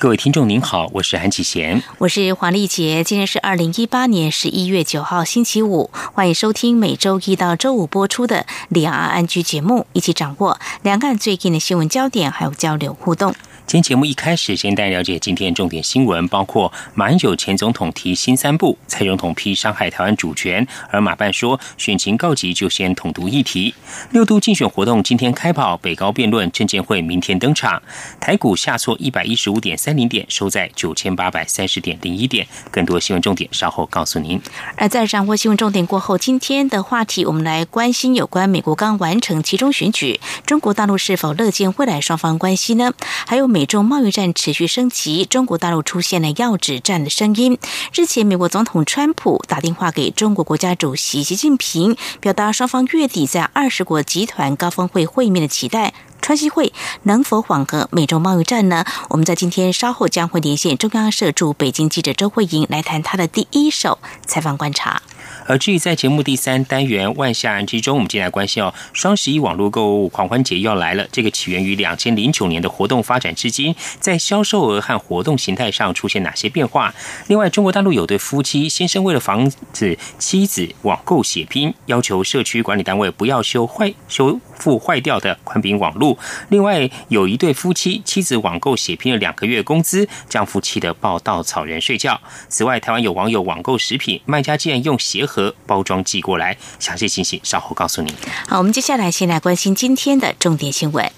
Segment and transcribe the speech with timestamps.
[0.00, 3.04] 各位听众您好，我是韩启贤，我是黄丽杰。
[3.04, 13.34] 今天是二零一八年十一月九号星期五，欢迎收听每周一到周五播出的两岸安居节目，一起掌握两岸最近的新闻焦点，还有交流互动。
[13.70, 23.72] 今天节目一开始，先带了解今天重点新闻，包括马英九前总统提新三部，蔡总统批伤害台湾主权，而马办说选情告急就先统独议题。
[24.10, 27.80] 六都竞选活动今天开跑，北高辩论证监会明天登场。
[28.18, 32.44] 台股下挫一百一十五点三零点，收在九千八百三十点零一点。
[32.72, 34.42] 更多新闻重点稍后告诉您。
[34.74, 42.92] 而在掌握新闻重点过后，今天的话题我们来关心有关美国刚完成其中选举，中国大陆是否乐见未来双方关系呢？
[43.28, 43.59] 还有美。
[43.60, 47.58] 美中贸易战持续升级，中国大陆出现了要止战的声音。
[47.92, 55.92] 日前，美国总统川普打电话给中国国家主席习近平，表达双方月底在二十国集团高峰会会面的期待。
[56.22, 56.72] 川西会
[57.02, 58.86] 能否缓和美中贸易战呢？
[59.10, 65.02] 我们在今天稍后将会连线中央社驻北京记者周慧莹来谈他的第一手采访观察。
[65.50, 71.04] 而至于在节目第三单元万象之中，我们进来关心哦，双十一网络购物狂欢节要来了。
[71.10, 76.94] 这个起源于两千零九年的活动发展至今，在销售额和活动形态上出现哪些变化？
[77.26, 86.16] 另外，中国大陆有对夫妻，先生为了防止妻子网购血拼，要求社区管理单位不要修坏修复坏掉的宽频网络。
[86.50, 92.20] 另外，有一对夫妻，妻子网购血拼了两个月工资，丈夫气得抱稻草人睡觉。
[92.48, 95.39] 此外，台湾有网友网购食品，卖家竟然用鞋盒。
[95.66, 98.14] 包装寄过来，详细信息稍后告诉您。
[98.48, 101.10] 好，我们接下来先来关心今天的重点新闻，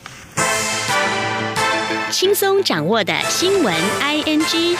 [2.11, 4.77] 轻松掌握的新闻 I N G。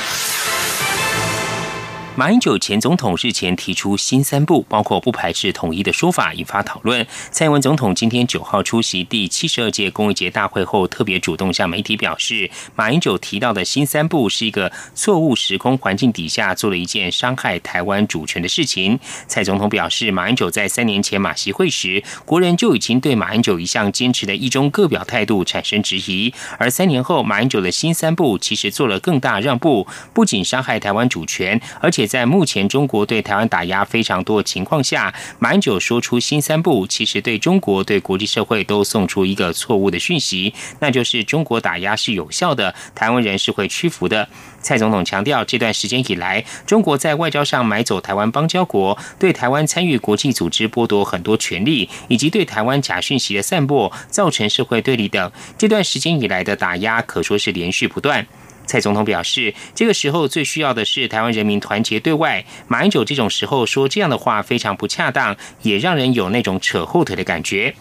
[2.15, 7.07] 马英九前总统日前提出新三部，包括不排斥统一的说法，引发讨论。
[7.31, 19.01] 蔡英文总统今天九号出席第七十二届公益节大会后，特别主动向媒体表示，马英九提到的新三部是一个错误时空环境底下做了一件伤害台湾主权的事情。
[19.27, 32.02] 蔡总统表示，马英九在三年前马习会时，国人就已经对马英九一向坚持的一中各表态度产生质疑，而三年后马英九的新三部其实做了更大让步，不仅伤害台湾主权，而且。
[32.03, 44.29] 也在目前中国对台湾打压非常多的情况下，马英九说出新三步，其实对中国、对国际社会都送出一个错误的讯息，那就是中国打压是有效的，台湾人是会屈服的。
[44.61, 55.31] 蔡总统强调，这段时间以来，中国在外交上买走台湾邦交国，对台湾参与国际组织剥夺很多权利，以及对台湾假讯息的散播，造成社会对立等。
[55.57, 58.27] 这段时间以来的打压，可说是连续不断。
[58.73, 62.43] 蔡总统表示，这个时候最需要的是台湾人民团结对外。
[62.69, 67.75] 马英九这种时候说这样的话非常不恰当，也让人有那种扯后腿的感觉。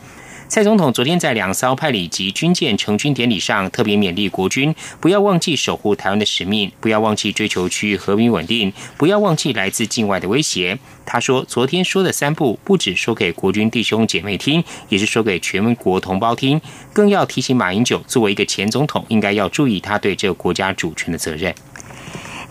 [0.51, 10.77] 蔡总统昨天在两艘派里及军舰成军典礼上，特别勉励国军不要忘记守护台湾的使命，不要忘记追求区域和平稳定，不要忘记来自境外的威胁。
[11.05, 16.59] 他说，昨天说的三步，不止说给国军弟兄姐妹听，也是说给全国同胞听，
[16.91, 21.55] 更要提醒马英九，作为一个前总统，应该要注意他对这个国家主权的责任。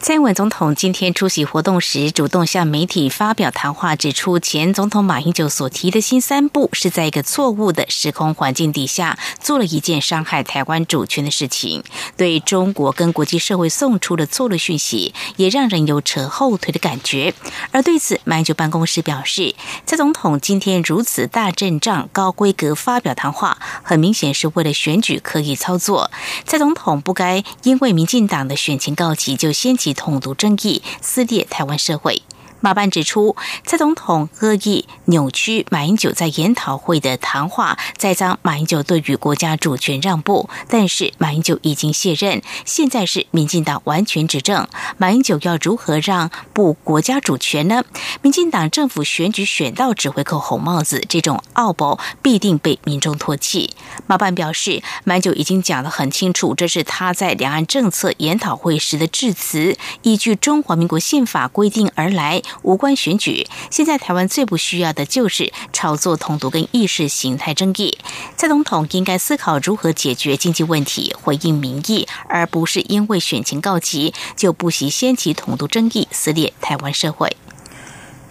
[0.03, 11.85] 蔡英文总统今天出席活动时，主动向媒体发表谈话，指出前总统马英九所提的新三步是在一个错误的时空环境底下做了一件伤害台湾主权的事情，
[12.17, 17.35] 对中国跟国际社会送出了错误讯息，也让人有扯后腿的感觉。
[17.71, 26.11] 而对此，马英九办公室表示，蔡总统今天如此大阵仗、高规格发表谈话，很明显是为了选举刻意操作。
[26.47, 32.23] 蔡总统不该因为民进党的选情告急就掀统独争议撕裂台湾社会。
[32.61, 40.49] 马办指出，蔡总统恶意扭曲马英九在研讨会的谈话，栽赃马英九对于国家主权让步。
[40.69, 44.69] 但是马英九已经卸任，现在是民进党完全执政，
[44.99, 47.83] 马英九要如何让步国家主权呢？
[48.23, 53.71] 民进党政府选举选到只会扣红帽子，这种傲博必定被民众唾弃。
[54.07, 62.43] 马办表示，马英九已经讲得很清楚，这是他在两岸政策研讨会时的致辞，依据中华民国宪法规定而来。
[62.63, 67.99] 无关选举，现在台湾最不需要的就是炒作统独跟意识形态争议。
[68.37, 77.37] 蔡总统应该思考如何解决经济问题，回应民意，而不是因为选情告急就不惜掀起统独争议，撕裂台湾社会。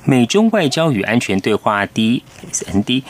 [0.06, 3.04] 美中外交与安全对话 （D S N D）。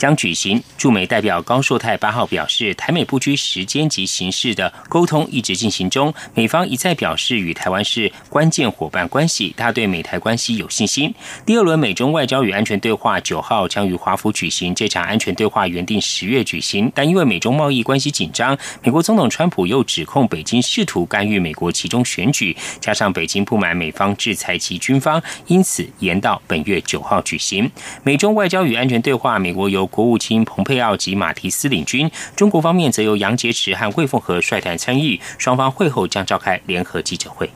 [0.00, 0.60] 将举行。
[0.78, 11.14] 驻美代表高硕泰八号表示，台美不拘时间及形式的沟通一直进行中，美方一再表示与台湾是关键伙伴关系，他对美台关系有信心。
[11.44, 27.70] 第二轮美中外交与安全对话九号将于华府举行，这场安全对话原定十月举行，但因为美中贸易关系紧张，美国总统川普又指控北京试图干预美国其中选举，加上北京不满美方制裁其军方，因此延到本月九号举行。
[28.02, 35.20] 美中外交与安全对话，美国由国务卿蓬佩奥及马提斯领军，中国方面则由杨洁篪和魏凤和率团参与。
[35.36, 37.50] 双方会后将召开联合记者会。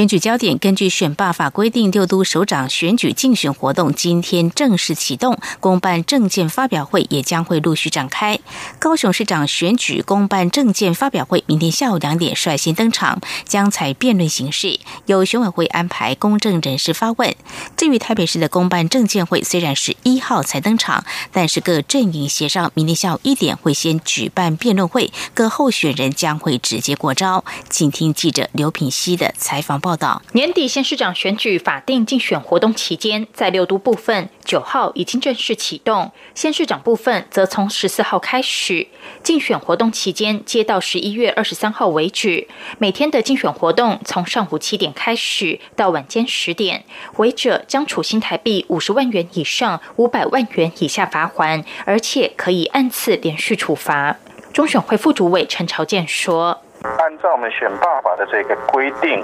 [0.00, 8.38] 选举焦点，根据选罢法规定，六都首长选举竞选活动今天正式启动，公办证件发表会也将会陆续展开。
[8.78, 17.36] 高雄市长选举公办证件发表会明天下午两点率先登场，将采辩论形式，由选委会安排公证人士发问。
[17.76, 27.44] 至于台北市的公办证件会，虽然是一号才登场，但是各阵营协商，明天下午一点会先举办辩论会，各候选人将会直接过招。
[27.68, 29.78] 请听记者刘品熙的采访。
[29.80, 38.86] 报报道：年底县市长选举法定竞选活动期间，在六都部分九号已经正式启动，县市长部分则从十四号开始。
[39.24, 42.46] 竞选活动期间，接到十一月二十三号为止。
[42.78, 46.84] 每天的竞选活动从上午七点开始到晚间十点，
[47.16, 54.16] 违者将处新台币五十万元以上五百万元以下罚款，而且可以按次连续处罚。
[54.52, 56.62] 中选会副主委陈朝健说。
[56.98, 59.22] 按照我们选爸爸的这个规定，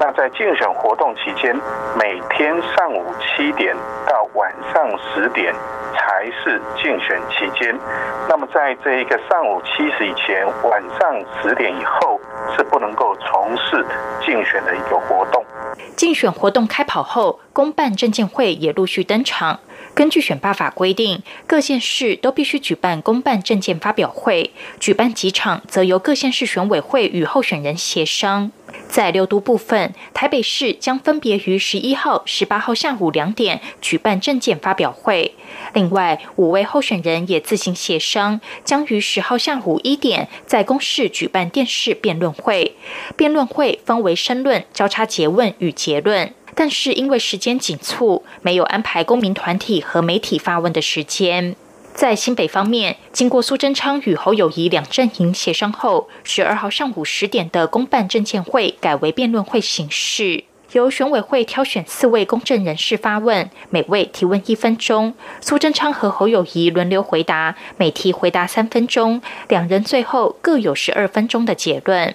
[0.00, 1.54] 那在竞选活动期间，
[1.96, 3.76] 每天上午七点
[4.06, 5.54] 到晚上十点
[5.94, 7.76] 才是竞选期间。
[8.28, 12.20] 那么在这一个上午七时以前，晚上十点以后
[12.56, 13.86] 是不能够从事
[14.24, 15.44] 竞选的一个活动。
[15.94, 19.60] 竞选活动开跑后，公办证监会也陆续登场。
[19.96, 28.52] 根据选罢法规定，各县市都必须举办公办证件发表会，举办几场则由各县市选委会与候选人协商。
[28.90, 35.34] 在六都部分，台北市将分别于十一号、十八号下午两点举办证件发表会。
[35.72, 42.76] 另外，五位候选人也自行协商，将于十号下午一点在公示举办电视辩论会。
[43.16, 46.34] 辩论会分为申论、交叉诘问与结论。
[46.56, 51.54] 但是因为时间紧促，没有安排公民团体和媒体发问的时间。
[51.94, 65.14] 在新北方面，经过苏贞昌与侯友谊两阵营协商后，十二号上午十点的公办证监会改为辩论会形式，由选委会挑选四位公证人士发问，每位提问一分钟。
[65.40, 72.14] 苏贞昌和侯友谊轮流回答，每题回答三分钟，两人最后各有十二分钟的结论。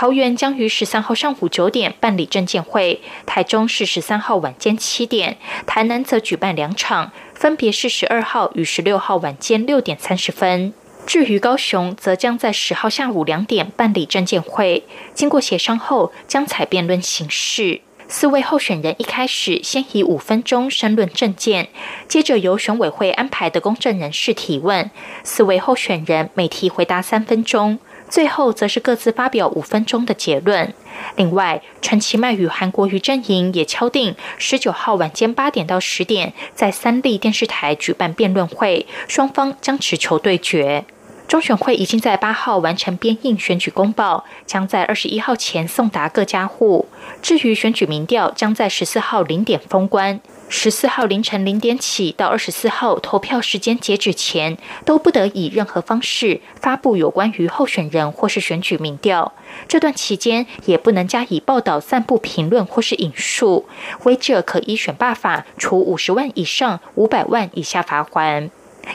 [0.00, 10.72] 桃园将于十三号上午九点办理证件会，台中是十三号晚间七点，台南则举办两场，分别是十二号与十六号晚间六点三十分。
[11.04, 14.84] 至于高雄，则将在十号下午两点办理证件会，
[15.14, 17.80] 经过协商后将采辩论形式。
[18.06, 21.68] 四位候选人一开始先以五分钟申论证件，
[22.06, 24.88] 接着由选委会安排的公证人士提问，
[25.24, 27.80] 四位候选人每题回答三分钟。
[28.08, 30.72] 最后则是各自发表五分钟的结论。
[31.16, 40.84] 另外，陈其迈与韩国瑜阵营也敲定十九号晚间八点到十点，在三立电视台举办辩论会，双方将持球对决。
[41.28, 46.88] 中选会已经在八号完成编印选举公报，将在二十一号前送达各家户。
[47.20, 50.20] 至于选举民调，将在十四号零点封关。
[50.50, 59.32] 十四号凌晨零点起到二十四号投票时间截止前，都不得以任何方式发布有关于候选人或是选举民调。
[59.68, 63.66] 这段期间也不能加以报道、散布评论或是引述，
[64.04, 68.50] 违者可依选罢法处五十万以上五百万以下罚款。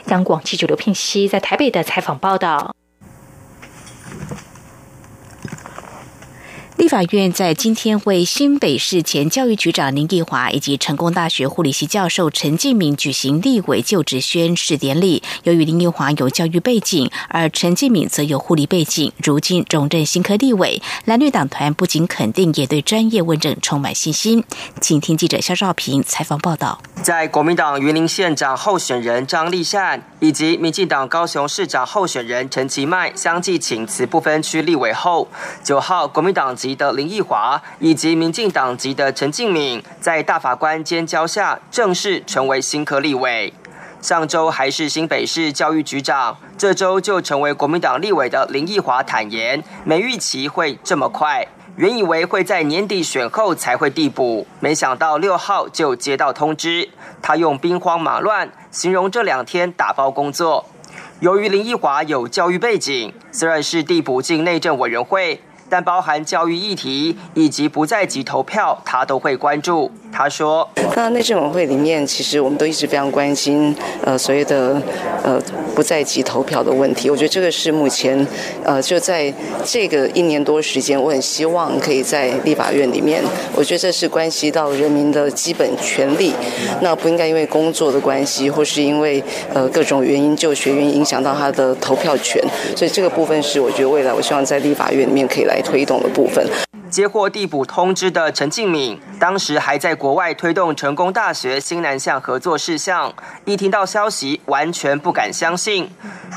[0.07, 2.75] 央广记者刘聘熙在台北的采访报道。
[6.83, 15.23] 立法院在今天为新北市前教育局长林义华以及成功大学护理系教授陈继明举行立委就职宣誓典礼。
[15.43, 24.43] 由于林义华有教育背景，而陈继明则有护理背景，如今荣任新科立委，蓝绿党团不仅肯定，也对专业问政充满信心。
[24.81, 26.81] 请听记者肖兆平采访报道。
[27.01, 35.29] 在国民党云林县长候选人张立善以及民进党高雄市长候选人陈其迈相继请辞不分区立委后，
[35.63, 36.73] 九号国民党籍。
[36.75, 43.53] 的林奕华以及民进党籍的陈敬敏，在大法官监交下正式成为新科立委。
[44.03, 51.47] 上周还是新北市教育局长，这周就成为国民党立委的林奕华坦言，没预期会这么快。
[51.77, 56.89] 原以为会在年底选后才会递补，没想到六号就接到通知。
[57.21, 60.65] 他用兵荒马乱形容这两天打包工作。
[61.21, 65.39] 由于林奕华有教育背景，虽然是递补进内政委员会。
[65.69, 69.91] 但包含教育议题以及不在籍投票，他都会关注。
[70.15, 74.79] 他说：“那内政委会里面，其实我们都一直非常关心，呃，所谓的
[75.23, 75.41] 呃
[75.73, 77.09] 不在籍投票的问题。
[77.09, 78.25] 我觉得这个是目前，
[78.63, 79.33] 呃，就在
[79.65, 83.23] 这个一年多时间，我很希望可以在立法院里面。
[83.55, 86.31] 我觉得这是关系到人民的基本权利，
[86.81, 92.39] 那不应该因为工作的关系，或是因为呃各种原因就学原因影响到他的投票权。
[92.75, 96.45] 所以这个部分是我觉得未来我希望在立法院里面可以来。”推动的部分，
[96.93, 103.11] 接获递补通知的陈敬敏，当时还在国外推动成功大学新南向合作事项，
[103.45, 105.89] 一听到消息，完全不敢相信。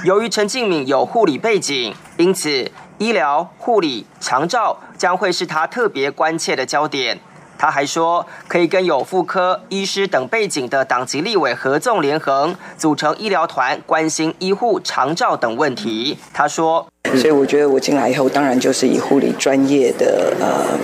[0.03, 7.21] 由于陈敬敏有护理背景，因此医疗护理长照将会是他特别关切的焦点。
[7.59, 16.19] 他还说，可以跟有妇科医师等背景的党籍立委合纵连横，组成医疗团，关心医护长照等问题。
[16.33, 16.87] 他说。
[17.15, 20.77] 所以我觉得我进来以后，当然就是以护理专业的呃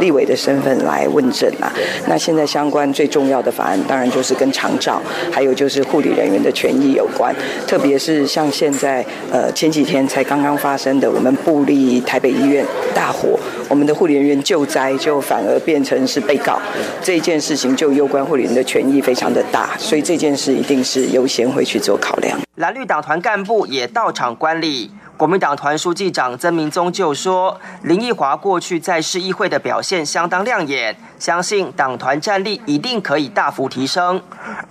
[0.00, 1.72] 立委的身份来问政啦。
[2.08, 5.00] 那现在相关最重要的法案，当然就是跟长照，
[5.30, 7.32] 还有就是护理人员的权益有关。
[7.68, 13.38] 特别是像现在呃前几天才刚刚发生的，我们布立台北医院大火，
[13.70, 16.60] 我们的护理人员救灾就反而变成是被告，
[17.00, 22.36] 这件事情就攸关护理人的权益非常的大，所以这件事一定是优先会去做考量。
[22.56, 24.90] 蓝绿党团干部也到场观礼。
[25.20, 34.22] 国民党团书记长曾明宗就说：“林奕华过去在市议会的表现相当亮眼，相信党团战力一定可以大幅提升。”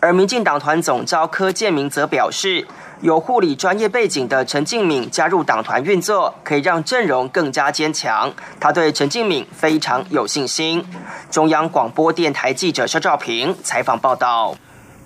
[0.01, 2.65] 而民进党团总召柯建明则表示
[3.01, 8.34] ：“有护理专业背景的陈敬敏加入党团运作，可以让阵容更加坚强。
[8.60, 10.84] 他对陈敬敏非常有信心。”
[11.29, 14.56] 中央广播电台记者肖兆平采访报道。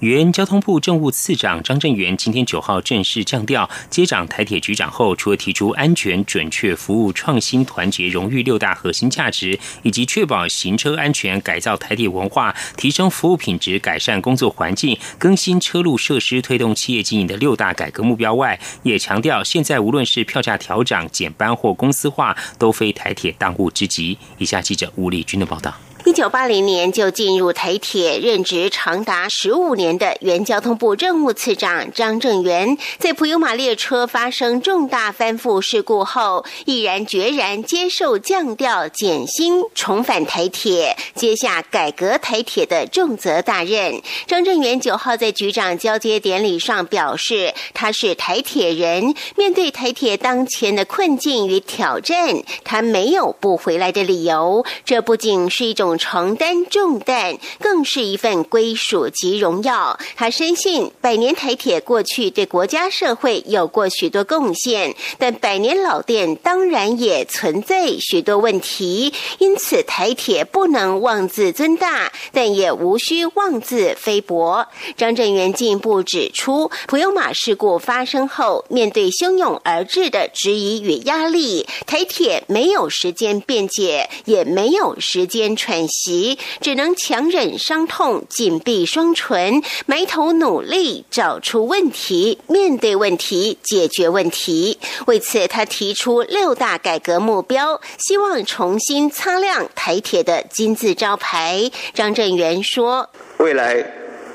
[0.04, 24.18] 原交通部政务次长张振元今天九号正式降调接掌台铁局长后，除了提出安全、准确、服务、创新、团结、荣誉六大核心价值，以及确保行车安全、改造台铁文化、提升服务品质、改善工作环境、更新车路设施、推动企业经营的六大改革目标外，也强调现在无论是票价调整、减班或公司化，都非台铁当务之急。
[24.38, 25.74] 以下记者吴立军的报道。
[26.06, 44.02] 一九八零年就进入台铁任职长达十五年的原交通部政务次长张正元，在普悠玛列车发生重大翻覆事故后，毅然决然接受降调减薪，重返台铁，接下改革台铁的重责大任。
[44.28, 54.66] 张正元九号在局长交接典礼上表示，他是台铁人，面对台铁当前的困境与挑战，他没有不回来的理由。
[54.84, 55.93] 这不仅是一种。
[55.98, 60.00] 承担重担，更是一份归属及荣耀。
[60.16, 69.14] 他深信，百年台铁过去对国家社会有过许多贡献，但百年老店当然也存在许多问题。
[69.40, 74.68] 因此，台铁不能妄自尊大，但也无需妄自菲薄。
[74.96, 85.56] 张振元进一步指出，普悠马事故发生后，面对汹涌而至的质疑与压力，台铁没有时间辩解，也没有时间
[85.88, 86.04] 喘。
[86.04, 94.78] 习只能强忍伤痛，紧闭双唇，埋头努力找出问题，面对问题，解决问题。
[95.08, 101.72] 为此，他提出六大改革目标，希望重新擦亮台铁的金字招牌。
[101.94, 103.10] 张振元说
[103.40, 103.86] ：“未来，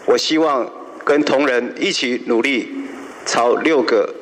[0.06, 0.66] 我希望
[1.04, 2.68] 跟同仁一起努力，
[3.26, 4.14] 朝六个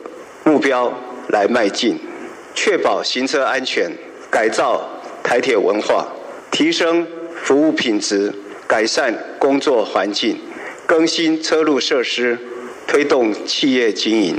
[0.45, 0.92] 目标
[1.28, 1.97] 来迈进，
[2.54, 3.90] 确保行车安全，
[4.30, 4.88] 改造
[5.23, 6.09] 台铁文化，
[6.57, 7.07] 提升。”
[7.45, 8.33] 服务品质，
[8.67, 10.37] 改善工作环境，
[10.87, 12.37] 更新车路设施，
[12.89, 14.37] 推动企业经营，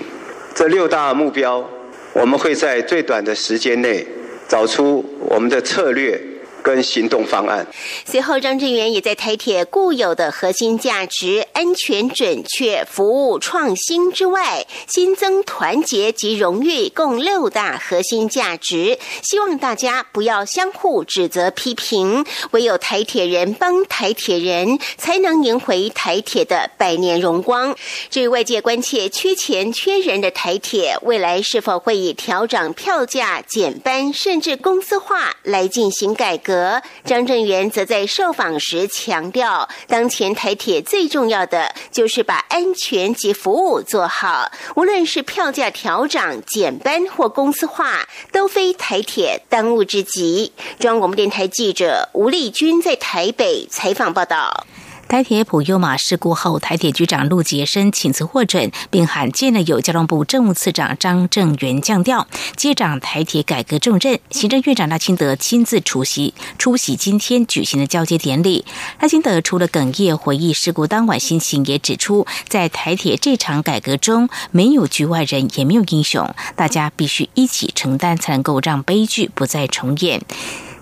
[0.53, 1.69] 这六大目标，
[2.11, 4.05] 我们会在最短的时间内
[4.47, 6.19] 找出我们的策略。
[6.63, 7.65] 跟行动方案。
[8.05, 18.97] 随后，张振元也在台铁固有的核心价值——安全、准确、服务、创新之外，新增团结及荣誉，共六大核心价值。
[19.23, 27.75] 希望大家不要相互指责、批评，唯有台铁人帮台铁人，才能赢回台铁的百年荣光。
[28.09, 36.56] 至于外界关切缺钱缺人的台铁，未来是否会以调整票价、减班，甚至公司化来进行改革？
[37.03, 50.51] 张正元则在受访时强调，当前台铁最重要的就是把安全及服务做好，无论是票价调整、减班或公司化，都非台铁当务之急。
[50.79, 54.65] 中央广播电台记者吴丽君在台北采访报道。
[55.07, 64.19] 台铁普悠马事故后，台铁局长陆杰生请辞获准，并罕见的有交通部政务次长张正元降调，接掌台铁改革重任。
[64.29, 68.65] 行政院长赖清德亲自出席出席今天举行的交接典礼。
[68.99, 80.21] 赖清德除了哽咽回忆事故当晚心情，也指出，在台铁这场改革中，没有局外人，也没有英雄，大家必须一起承担，才能够让悲剧不再重演。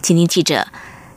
[0.02, 0.68] 今天记者。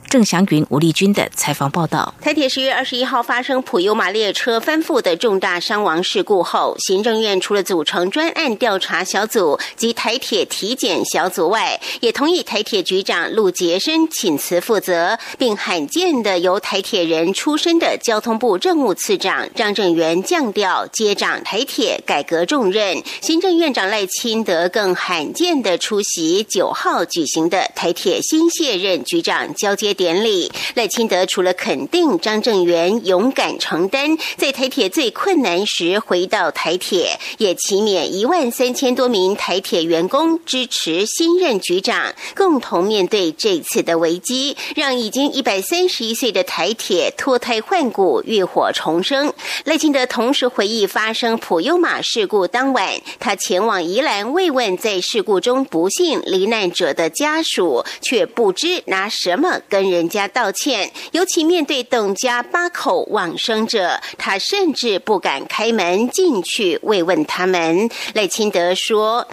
[0.09, 23.03] 郑祥云、吴丽君的采访报道：台铁十月二十一号发生普悠玛列车翻覆的重大伤亡事故后，行政院除了组成专案调查小组及台铁体检小组外，也同意台铁局长陆杰生请辞负责，并罕见的由台铁人出身的交通部政务次长张正元降调接掌台铁改革重任。
[23.21, 29.95] 行政院长赖清德更罕见的出席九号举行的台铁新卸任局长交接。
[29.99, 49.33] 典礼，赖清德除了肯定张正元勇敢承担，在台铁最困难时回到台铁，也启勉一万三千多名台铁员工支持新任局长，共同面对这次的危机，让已经一百三十一岁的台铁脱胎换骨、浴火重生。
[49.65, 59.88] 赖清德同时回忆发生普悠马事故当晚，他前往宜兰慰问在事故中不幸罹难者的家属，却不知拿什么跟。
[59.89, 67.89] 人家道歉，尤其面对董家八口往生者，他甚至不敢开门进去慰问他们。
[68.13, 69.27] 赖清德说：“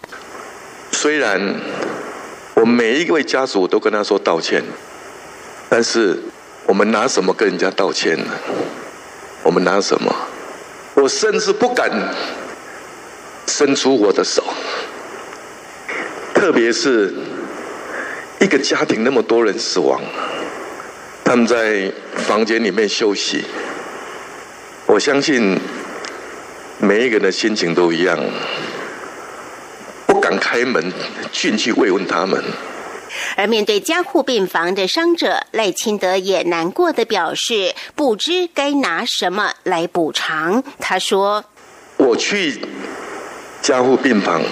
[0.93, 1.55] 虽然
[2.55, 4.63] 我每一位家属都跟他说道歉，
[5.69, 6.23] 但是
[6.67, 8.33] 我们拿什么跟人家道歉呢？
[9.43, 10.15] 我们拿什么？
[10.95, 11.91] 我甚至不敢
[13.47, 14.43] 伸出我的手，
[16.35, 17.15] 特别是
[18.41, 20.01] 一个家庭那么多人死亡。”
[21.29, 23.45] 他们在房间里面休息，
[24.87, 25.59] 我相信
[26.79, 28.17] 每一个人的心情都一样，
[30.07, 30.93] 不敢开门
[31.33, 32.41] 进去慰问他们。
[33.37, 40.63] 而面对加护病房的伤者，赖清德也难过的表示，不知该拿什么来补偿。
[40.79, 41.45] 他说
[41.99, 42.61] ：“我去
[43.61, 44.43] 加护病房，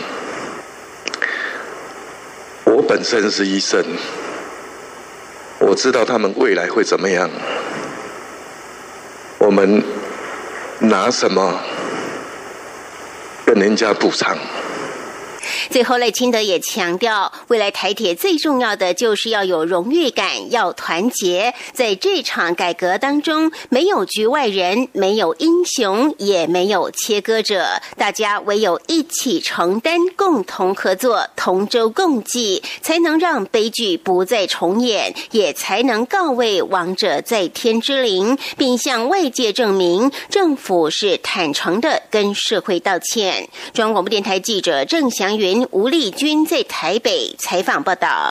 [2.64, 3.80] 我本身是医生。”
[5.66, 7.28] 我知道他们未来会怎么样，
[9.38, 9.82] 我们
[10.80, 11.58] 拿什么
[13.46, 14.36] 跟人家补偿？
[15.70, 21.54] 最后，赖清德也强调，未来台铁最重要的就是要有荣誉感，要团结。
[21.72, 43.48] 在这场改革当中，没有局外人，没有英雄，也没有切割者，大家唯有一起承担，共同合作，同舟共济，才能让悲剧不再重演，也才能告慰亡者在天之灵，并向外界证明政府是坦诚的跟社会道歉。
[43.72, 45.68] 中央广播电台记者郑祥宇云。
[45.72, 48.30] 吴丽君在台北采访报道。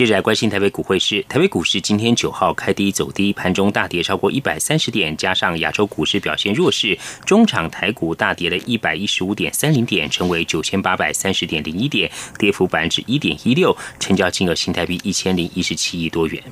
[0.00, 16.42] 接着来关心台北股汇市，台北股市今天九号开低走低，盘中大跌超过一百三十点，加上亚洲股市表现弱势，中场台股大跌了一百一十五点三零点，成为九千八百三十点零一点，跌幅百分之一点一六，成交金额新台币一千零一十七亿多元。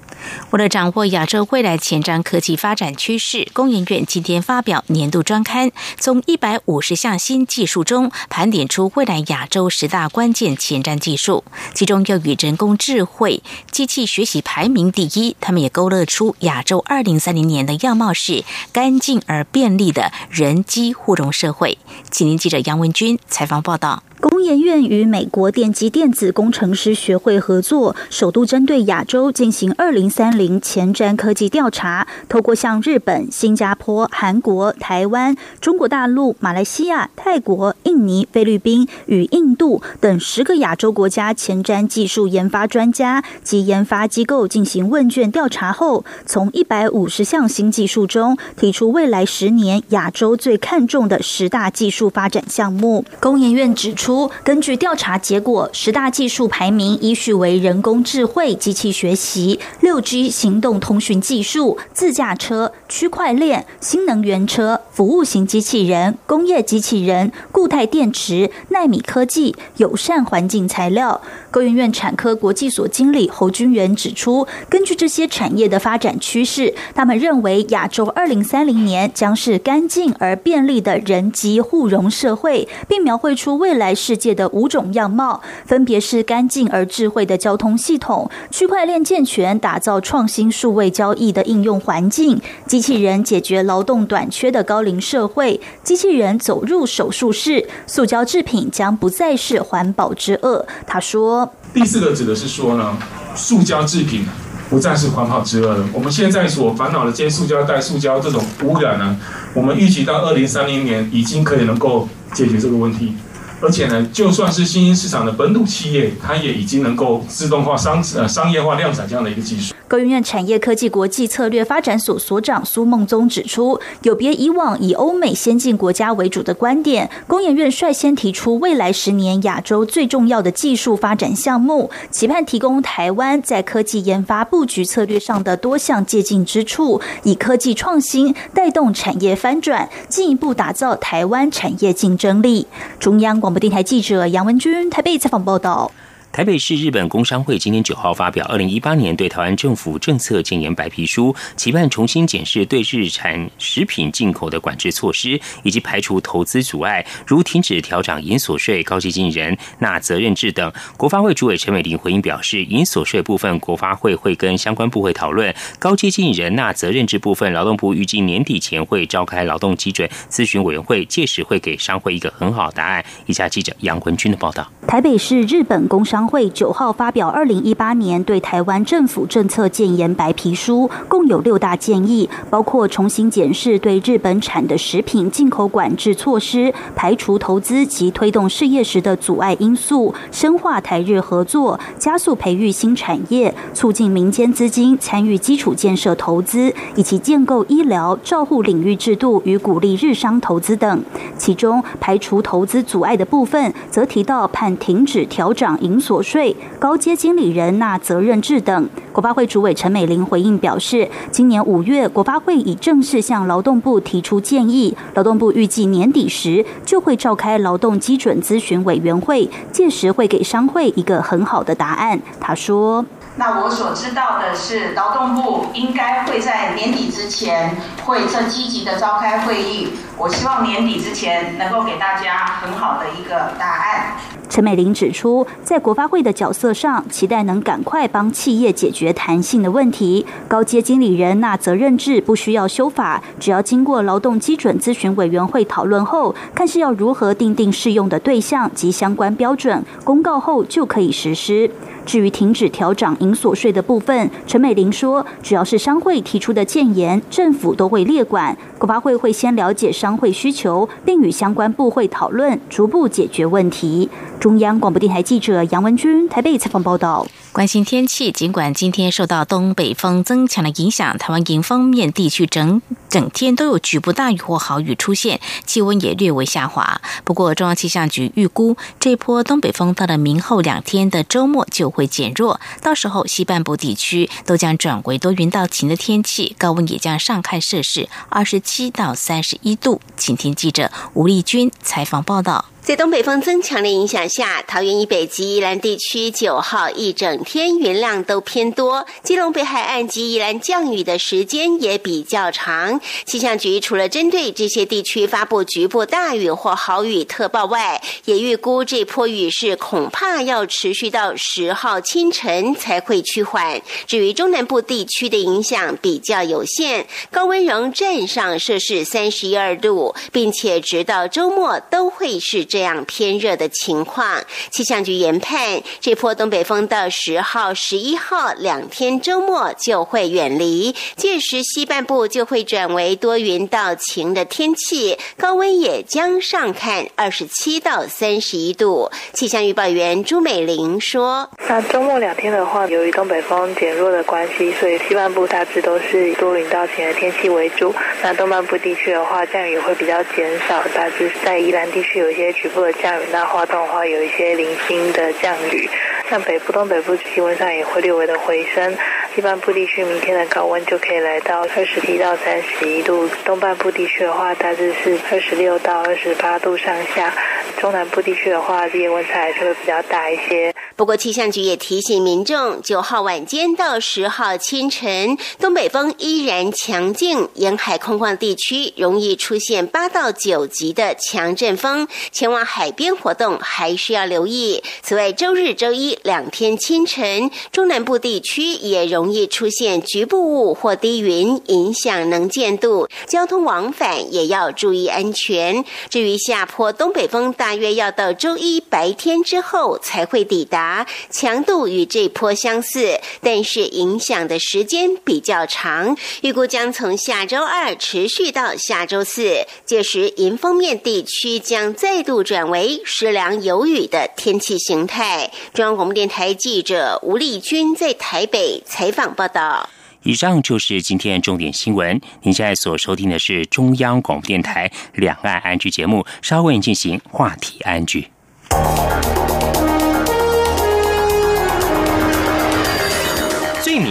[0.50, 13.37] 为了掌握亚洲未来前瞻科技发展趋势，工研院今天发表年度专刊，从一百五十项新技术中盘点出未来亚洲十大关键前瞻技术，其中又与人工智慧、
[13.70, 15.36] 机器学习排名第一。
[15.40, 21.78] 他们也勾勒出亚洲二零三零年的样貌是干净而便利的人机互动社会。
[22.10, 24.02] 请您记者杨文军采访报道。
[24.38, 32.06] 工研院与美国电机电子工程师学会合作，首度针对亚洲进行二零三零前瞻科技调查。
[32.28, 53.04] 透过向日本、新加坡、韩国、台湾、中国大陆、马来西亚、泰国、印尼、菲律宾与印度等十个亚洲国家前瞻技术研发专家及研发机构进行问卷调查后，从一百五十项新技术中提出未来十年亚洲最看重的十大技术发展项目。
[53.18, 54.27] 工研院指出。
[54.44, 71.20] 根据调查结果，十大技术排名依序为人工智慧、机器学习、六 G 行动通讯技术、自驾车、区块链、新能源车、服务型机器人、工业机器人、固态电池、纳米科技、友善环境材料。
[71.50, 83.94] 高研院产科国际所经理侯军元指出，根据这些产业的发展趋势，他们认为亚洲二零三零年将是干净而便利的人机互融社会，并描绘出未来。
[83.98, 92.40] 世界的五种样貌，分别是干净而智慧的交通系统、区块链健全打造创新数位交易的应用环境、
[92.78, 100.64] 机器人解决劳动短缺的高龄社会、机器人走入手术室、塑胶制品将不再是环保之恶。
[100.86, 102.96] 他说：“第四个指的是说呢，
[103.34, 104.24] 塑胶制品
[104.70, 105.84] 不再是环保之恶了。
[105.92, 109.18] 我们现在所烦恼的这些塑胶袋、塑胶这种污染呢，
[109.54, 113.12] 我们预计到二零三零年已经可以能够解决这个问题。”
[113.60, 119.74] 而且呢，就算是新兴市场的本土企业，它也已经能够自动化商呃商业化量产这样的一个技术。
[119.88, 142.66] 高院产业科技国际策略发展所所长苏梦宗指出，有别以往以欧美先进国家为主的观点，工研院率先提出未来十年亚洲最重要的技术发展项目，期盼提供台湾在科技研发布局策略上的多项借鉴之处，以科技创新带动产业翻转，进一步打造台湾产业竞争力。
[143.00, 145.90] 中央广广播电台记者杨文君台北采访报道。
[146.30, 160.72] 台北市日本工商会今天九号发表二零一八年对台湾政府政策建言白皮书，期盼重新检视对日产食品进口的管制措施，以及排除投资阻碍，如停止调涨银所税、高级经纪人纳责任制等。
[160.96, 173.04] 国发会主委陈美玲回应表示，银所税部分国发会会跟相关部会讨论，高阶经纪人纳责任制部分，劳动部预计年底前会召开劳动基准咨询委员会，届时会给商会一个很好答案。
[173.26, 176.17] 以下记者杨文君的报道：台北市日本工商。
[176.18, 201.00] 商会九号发表二零一八年对台湾政府政策建言白皮书，共有六大建议，包括重新检视对日本产的食品进口管制措施，排除投资及推动事业时的阻碍因素，深化台日合作，加速培育新产业，促进民间资金参与基础建设投资，以及建构医疗照护领域制度与鼓励日商投资等。
[201.36, 206.22] 其中排除投资阻碍的部分，则提到判停止调涨银所。
[206.28, 222.20] 税、高阶经理人那责任制等，国发会主委陈美玲回应表示，今年五月，国发会已正式向劳动部提出建议，劳动部预计年底时就会召开劳动基准咨询委员会，届时会给商会一个很好的答案。
[222.38, 223.06] 他说
[223.38, 227.70] ：“那我所知道的是，劳动部应该会在年底之前
[228.04, 234.16] 会正积极的召开会议，我希望年底之前能够给大家很好的一个答案。”
[234.50, 240.26] 陈美玲指出，在国发会的角色上，期待能赶快帮企业解决弹性的问题。
[240.48, 251.70] 高阶经理人那责任制不需要修法，只要经过劳动基准咨询委员会讨论后，看是要如何定定适用的对象及相关标准，公告后就可以实施。
[252.08, 258.56] 至于停止调涨银所税的部分，陈美玲说，只要是商会提出的建言，政府都会列管。
[258.78, 264.08] 国发会会先了解商会需求，并与相关部会讨论，逐步解决问题。
[264.40, 267.26] 中央广播电台记者杨文君台北采访报道。
[267.58, 277.00] 关心天气，尽管今天受到东北风增强的影响，台湾迎风面地区整整天都有局部大雨或豪雨出现，气温也略微下滑。
[277.24, 290.00] 不过，中央气象局预估，这波东北风到了明后两天的周末就会减弱，到时候西半部地区都将转为多云到晴的天气，高温也将上看摄氏二十七到三十一度。
[290.16, 292.66] 请听记者吴丽君采访报道。
[292.88, 302.98] 在东北风增强的影响下，桃园以北及宜兰地区九号一整天云量都偏多，基隆北海岸及宜兰降雨的时间也比较长。
[303.26, 313.82] 气象局除了针对这些地区发布局部大雨或豪雨特报外，也预估这波雨势恐怕要持续到十号清晨才会趋缓。
[314.06, 322.77] 至于中南部地区的影响比较有限，高温仍站上摄氏三十一二度，并且直到周末都会是这。
[322.78, 339.10] 这样偏热的情况，气象局研判，这波东北风到十号、十一号两天周末就会远离，届时西半部就会转为多云到晴的天气，高温也将上看二十七到三十一度。
[339.32, 347.92] 气象预报员朱美玲说：“那周末两天的话，由于东北风减弱的关系，所以西半部大致都是以多云到晴的天气为主。
[348.22, 355.88] 那东半部地区的话，降雨会比较减少，大致在宜兰地区有一些局。”部的降雨，那花东的话有一些零星的降雨，
[356.28, 358.96] 像北部、东北部气温上也会略微的回升。
[359.36, 367.32] 一般部地区明天的高温就可以来到二十七到三十一度，东半部地区的话大致是二十六到二十八度上下，
[367.78, 370.74] 中南部地区的话日夜温差还是会比较大一些。
[370.96, 384.82] 不过气象局也提醒民众，九号晚间到十号清晨，东北风依然强劲，沿海空旷地区容易出现八到九级的强阵风，前往海边活动还是要留意。
[385.02, 389.28] 此外，周日、周一两天清晨，中南部地区也容。
[389.28, 395.84] 易出现局部雾或低云，影响能见度，交通往返也要注意安全。
[396.08, 415.50] 至于下坡东北风，大约要到周一白天之后才会抵达，强度与这波相似，但是影响的时间比较长，预估将从下周二持续到下周四，届时迎风面地区将再度转为湿凉有雨的天气形态。
[415.72, 419.34] 中央广播电台记者吴丽君在台北采访。
[419.34, 419.88] 报道。
[420.24, 422.20] 以上就是今天重点新闻。
[422.42, 428.28] 您现在所收听的是中央广播电台两岸安居节目，稍后为您进行话题安居。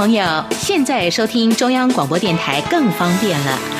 [0.00, 3.79] 朋友，现在收听中央广播电台更方便了。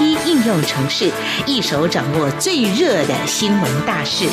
[0.25, 1.11] 应用城市，
[1.45, 4.25] 一手掌握最热的新闻大事，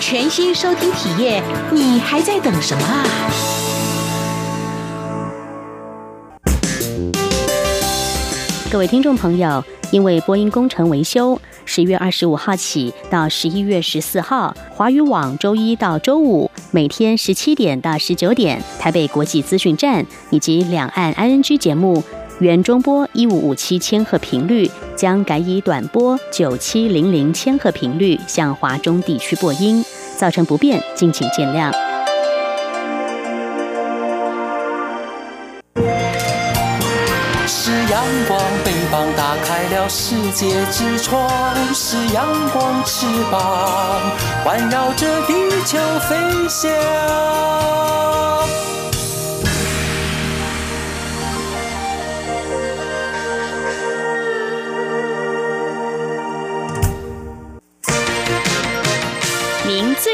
[0.00, 3.06] 全新收听体验，你还在等什么啊？
[8.70, 11.40] 各位听众朋友，因为播音工程维修。
[11.66, 22.02] 十月二十五号起到十一月十四号，华语网周一到周五每天十七点到十九点，台北国际资讯站以及两岸 ING 节目
[22.40, 29.84] 原中波一五五七千赫频率将改以短波九七零零千赫频率向华中地区播音，
[30.16, 31.70] 造成不便，敬请见谅。
[37.46, 41.28] 是阳光，翅膀打开了世界之窗；
[41.74, 44.00] 是阳光，翅膀
[44.44, 45.34] 环绕着地
[45.66, 46.16] 球飞
[46.48, 46.70] 翔。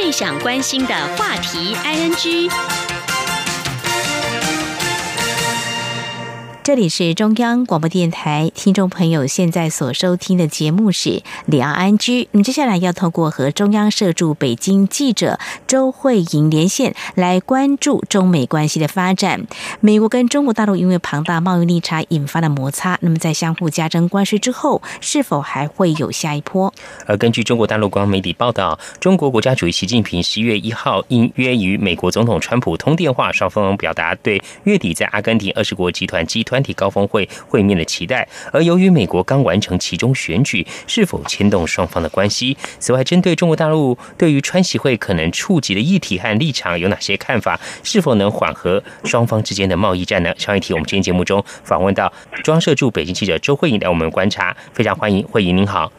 [0.06, 2.95] 最想关心的话题，ING。
[6.66, 11.10] 这里是中央广播电台，听众朋友现在所收听的节目是
[11.44, 12.24] 《李昂安居》。
[12.32, 19.46] 那么接下来要透过和中央社驻北京记者周慧莹连线，来关注中美关系的发展。
[19.78, 26.74] 美国跟中国大陆因为庞大贸易逆差引发的摩擦，那么在相互加征关税之后，是否还会有下一波？
[27.06, 36.55] 而根据中国大陆官媒体报道，中国国家主席习近平十一月一号应约与美国总统川普通电话，双方表达对月底在阿根廷二十国集团集团。
[36.56, 42.56] 团体高峰会会面的期待，而由于美国刚完成其中选举，是否牵动双方的关系？
[42.78, 47.60] 此外，针对中国大陆对于川习会可能触及的议题和立场有哪些看法？
[47.82, 50.32] 是否能缓和双方之间的贸易战呢？
[50.38, 52.10] 上一题我们今天节目中访问到
[52.42, 55.92] 中央社驻北京记者周慧颖来我们观察，非常欢迎慧颖，您好。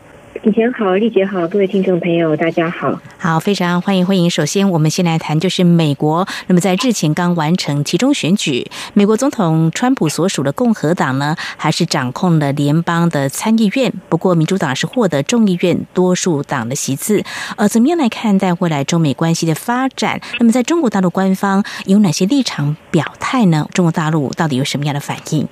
[0.44, 4.30] 以前好，丽姐好，各位听众朋友，大家好，好，非常欢迎欢迎。
[4.30, 17.24] 首先，我们先来谈，就是美国，那么在日前刚完成其中选举，美国总统川普所属的共和党呢，还是掌控了联邦的参议院，不过民主党是获得众议院多数党的席次。
[17.56, 20.20] 呃，怎么样来看待未来中美关系的发展？
[20.40, 23.68] 那么在中国大陆官方有哪些立场表态呢？
[23.74, 25.48] 中国大陆到底有什么样的反应？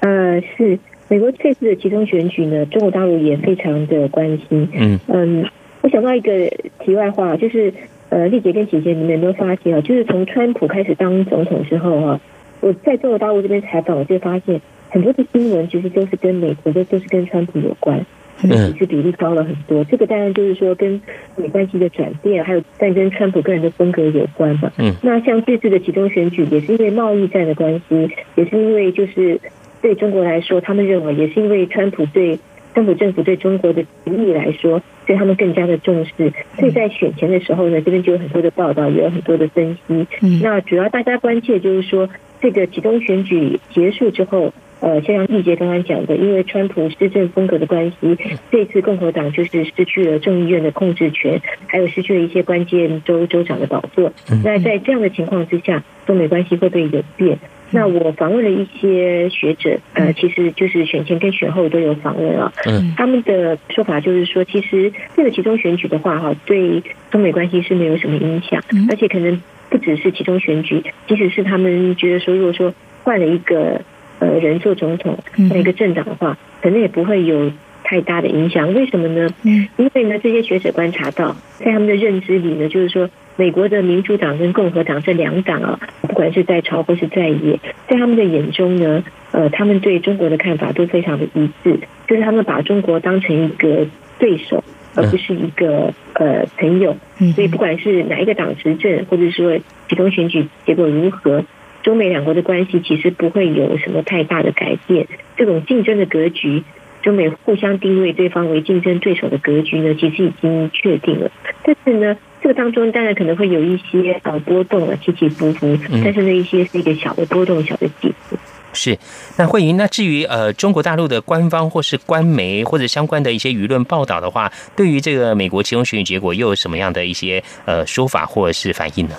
[0.00, 0.78] 呃，是。
[1.10, 4.68] 美国这次的集中选举呢，中国大陆也非常的关心。
[4.72, 5.44] 嗯嗯，
[5.82, 7.74] 我想到一个题外话，就是
[8.10, 9.80] 呃，丽姐跟姐姐，你们有没有发现啊？
[9.80, 12.20] 就是从川普开始当总统之后啊，
[12.60, 18.06] 我在中国大陆这边采访，我就发现很多的新闻其实都是跟美国的，都是跟川普有关，
[18.44, 19.82] 嗯，其实比例高了很多。
[19.82, 21.02] 这个当然就是说跟
[21.34, 24.70] 美关系的转变，还有但跟川普个人的风格有关嘛。
[24.78, 29.40] 嗯，那像这次的集中选举，也是因为贸易战的关系，也是因为就是。
[29.82, 32.38] 对中国来说，他们认为也是因为川普对
[32.74, 36.32] 川普政府对中国的利益来说，对他们更加的重视。
[36.58, 40.06] 所以在选前的时候呢，这边就有很多的报道，也有很多的分析。
[40.42, 42.08] 那主要大家关切就是说，
[42.40, 48.16] 这个集中选举结束之后，呃，像易杰刚刚讲的，因为川普施政风格的关系，
[48.52, 54.12] 这次共和党就是失去了众议院的控制权，还有失去了一些关键州州长的宝座。
[54.44, 57.38] 那在这样的情况之下，中美关系会不会有变？
[57.72, 62.52] 那我访问了一些学者，呃，其实就是选前跟选后都有访问啊。
[62.66, 73.80] 嗯，他们的说法就是说，其实这个集中选举的话，哈，对中美关系是没有什么影响，而且可能不只是集中选举，即使是他们觉得说，如果说换了一个
[74.18, 77.52] 呃人做总统，换一个政党的话，可能也不会有
[77.84, 78.74] 太大的影响。
[78.74, 79.28] 为什么呢？
[79.44, 83.08] 嗯，因为呢，这些学者观察到，在他们的认知里呢，就是说。
[83.36, 93.86] 美国的民主党跟共和党这两党啊，不管是在朝或是在野，在他们的眼中呢，呃，他们对中国的看法都非常的一致，就是他们把中国当成一个
[94.18, 94.62] 对手，
[94.94, 96.96] 而不是一个呃朋友。
[97.34, 101.44] 所以不管是哪一个党执政，或者说其中选举结果如何，
[101.82, 105.06] 中美两国的关系其实不会有什么太大的改变。
[105.38, 106.62] 这种竞争的格局，
[107.00, 111.30] 中美互相定位对方为竞争对手的格局呢，其实已经确定了。
[111.62, 112.18] 但是呢？
[112.42, 118.36] 这个当中当然可能会有一些呃波动啊，起起伏伏，但是那一些是一个小的波动、小的起伏。
[118.72, 118.96] 是，
[119.36, 129.14] 那慧云，那至于呃中国大陆的官方或是官媒或者相关的一些舆论报道的话，对于这个美国其中选举结果又有什么样的一些呃说法或者是反应呢？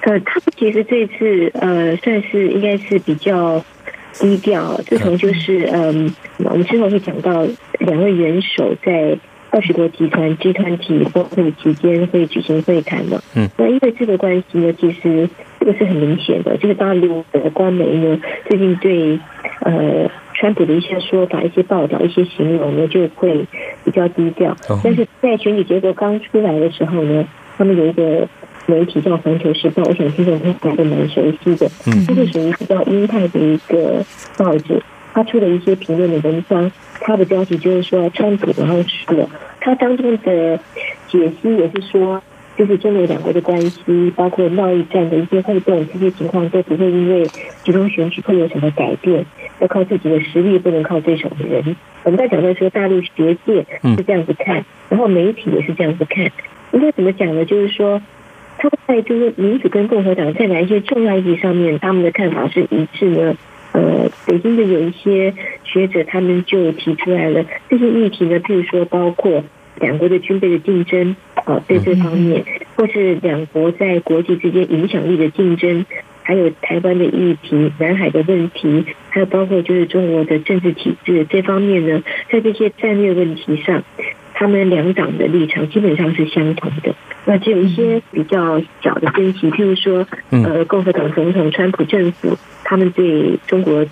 [0.00, 3.64] 呃，他们其实这次呃算是应该是比较
[4.14, 7.46] 低调，自从就是嗯，我们之后会讲到
[7.78, 9.16] 两位元首在。
[9.50, 19.18] 二十国集团集团体峰会期间会举行会谈的，嗯，那因为这个关系呢，其实这个是很明显的，就是大陆的官媒呢，最近对
[19.60, 23.46] 呃川普的一些说法、一些报道、一些形容呢，就会
[23.84, 24.54] 比较低调。
[24.84, 27.24] 但是在选举结果刚出来的时候呢，
[27.56, 28.28] 他们有一个
[28.66, 34.04] 媒体叫《环球时报》，我想听众朋友还是蛮熟悉的，嗯，这是属于比较鹰派的一个
[34.36, 34.82] 报纸。
[35.18, 39.28] 他出了一些评论的文章，他的标题就是说川普然后输了。
[39.60, 40.60] 他当中的
[41.08, 42.22] 解析也是说，
[42.56, 47.26] 就是中美两国的关系，包括贸易战的一些互动，这些情况都不会因为
[47.64, 49.26] 集中选举会有什么改变，
[49.58, 51.74] 要靠自己的实力，不能靠对手的人。
[52.04, 56.30] 我们在讲的时候，大陆学界是这样子看，然后媒体也是这样子看。
[56.70, 57.44] 应该怎么讲呢？
[57.44, 58.00] 就是说，
[58.56, 63.36] 他在就是民主跟共和党在哪一些重要议题上面，他们的看法是一致呢？
[63.72, 69.44] 呃，北京的有一些学者，他们就提出来了这些议题呢，譬如说包括
[69.80, 71.14] 两国的军备的竞争，
[71.44, 72.44] 啊，对这方面，
[72.76, 75.84] 或是两国在国际之间影响力的竞争，
[76.22, 83.84] 还有台湾的议题、南海的问题，还有包括就是中国的政治体制这方面呢，在这些战略问题上，
[84.34, 86.94] 他们两党的立场基本上是相同的。
[87.30, 93.84] 那只有一些比较小的分歧，譬如说，呃，共和党总统川普政府，他们对中国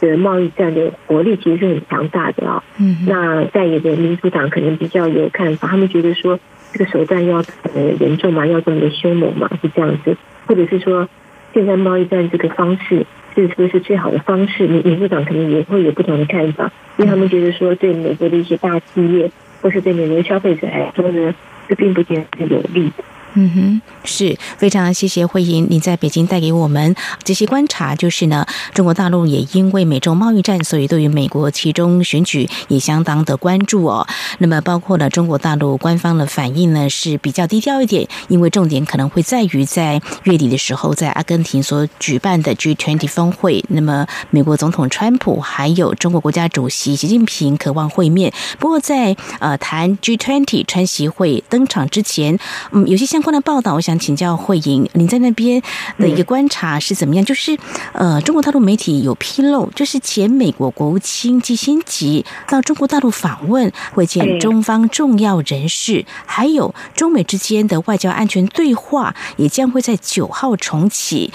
[0.00, 2.62] 的贸易战的活力其实是很强大的啊。
[2.78, 2.98] 嗯。
[3.08, 6.38] 那在野的民主党可能比较有看法，他们觉得说
[6.72, 7.38] 这个手段要
[7.74, 10.16] 呃严重嘛，要这么的凶猛嘛，是这样子，
[10.46, 11.08] 或者是说
[11.52, 14.68] 现在贸易战这个方式是是不是最好的方式？
[14.68, 19.28] 民民主党可能也会有不同的看法，因为他们觉得说对美国的一些大企业
[19.60, 21.34] 或是对美国消费者来说呢。
[21.68, 22.92] 这并不见得有利。
[23.38, 27.94] 嗯哼，是非常谢谢慧莹，你在北京带给我们这些观察。
[27.94, 34.06] 就是呢，中国大陆也因为美中贸易战，所以对于美国其中选举也相当的关注哦。
[34.38, 43.62] 那么，包括了中国大陆官方的反应呢是比较低调一点，因为重点可能会在于在月底的时候，在阿根廷所举办的 G20 峰会。
[43.68, 48.32] 那么，美国总统川普还有中国国家主席习近平渴望会面。
[48.58, 52.38] 不过，在呃谈 G20 川习会登场之前，
[52.72, 55.60] 嗯，有些相关的报道，我想请教慧莹，您在那边
[55.98, 57.24] 的一个观察是怎么样？
[57.24, 57.58] 就是
[57.92, 71.32] 呃，中国大陆媒体有披露，就是前美国国务卿基辛吉到中国大陆访问，会见中方重要人士，还有中美之间的外交安全对话也将会在九号重启。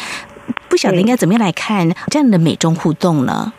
[0.70, 3.52] 不晓得应该怎么样来看这样的美中互动呢？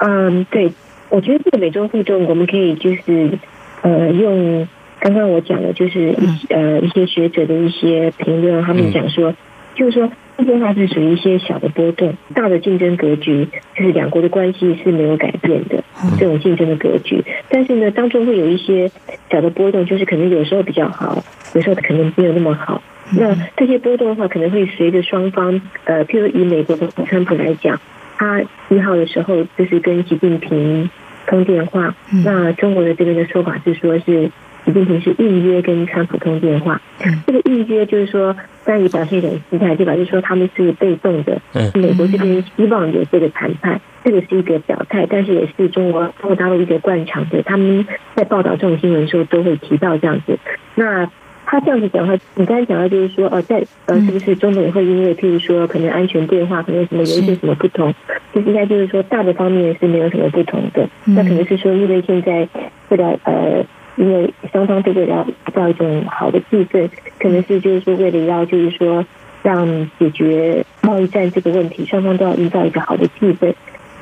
[0.00, 0.72] 嗯，对，
[1.08, 3.38] 我觉得这个美中互动，我们可以就是
[3.82, 4.66] 呃用。
[5.00, 9.34] 刚刚我讲的就是一呃一些学者的一些评论，他们讲说，
[9.74, 15.82] 就是说变化是属于一些小的波动，大的竞争格局就是两国的关系是没有改变的
[16.18, 17.24] 这种竞争的格局。
[17.48, 18.90] 但是呢，当中会有一些
[19.30, 21.24] 小的波动，就是可能有时候比较好，
[21.54, 22.82] 有时候可能没有那么好。
[23.12, 27.80] 那这些波动的话，可能会随着双方呃，譬如以美国的川普来讲，
[28.18, 30.90] 他一号的时候就是跟习近平
[31.26, 31.94] 通电话，
[32.24, 34.30] 那中国的这边的说法是说是。
[34.72, 36.80] 习近平是预约跟川普通电话，
[37.26, 41.40] 这个预约就是说，当于表现一种姿态，就表示说他们是被动的。
[41.74, 50.38] 美国这边希望有这个谈判，这个是一个表态，但是也是中国中国大陆一个惯常的，他们在报道这种新闻的时候都会提到这样子。
[50.76, 51.10] 那
[51.46, 57.92] 他这样子讲话，你刚才讲到就是说，哦，在呃，是不是中美会因为譬如说可能安全对话，可能什么有一些什么不同？
[58.32, 62.48] 其实应该就是说大的方面是没有什么不同的，那可能是说因为现在
[62.90, 63.64] 为了呃。
[64.00, 66.88] 因为双方都为了造一种好的气氛，
[67.18, 69.04] 可能是就是说为了要就是说
[69.42, 73.52] 让解决贸易战这个问题，双方都要营造一个好的气氛。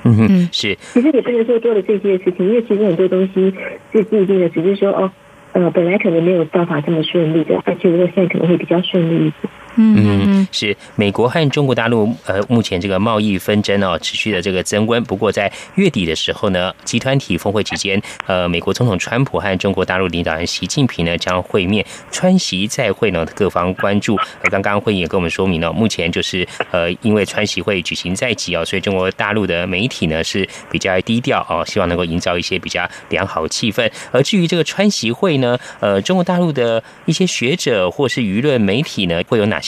[0.04, 0.76] 嗯哼，是。
[0.92, 3.52] 其实也不能说做了这些事情，因为其实很多东西
[3.92, 5.10] 是既定的，只是说哦，
[5.52, 9.34] 呃，本来可能没有办法这么顺利的，而且如果现在可能会比较顺利一点。
[9.80, 15.00] 嗯，是美国和中国大陆呃，目前这个贸易纷争哦，持续的这个增温。
[15.04, 24.16] 不过在月底的时候呢，集团体峰会期间，呃，美国总统川普和中国大陆领导人习近平呢将会面，川习再会呢，各方关注。
[24.42, 33.88] 呃，刚刚会议也跟我们说明了，目前就是呃，因为川习会举行在即哦，所以中国大陆的媒体呢是比较低调哦，希望能够营造一些比较良好气氛。
[34.10, 39.67] 而至于这个川习会呢，呃，中国大陆的一些学者或是舆论媒体呢，会有哪些？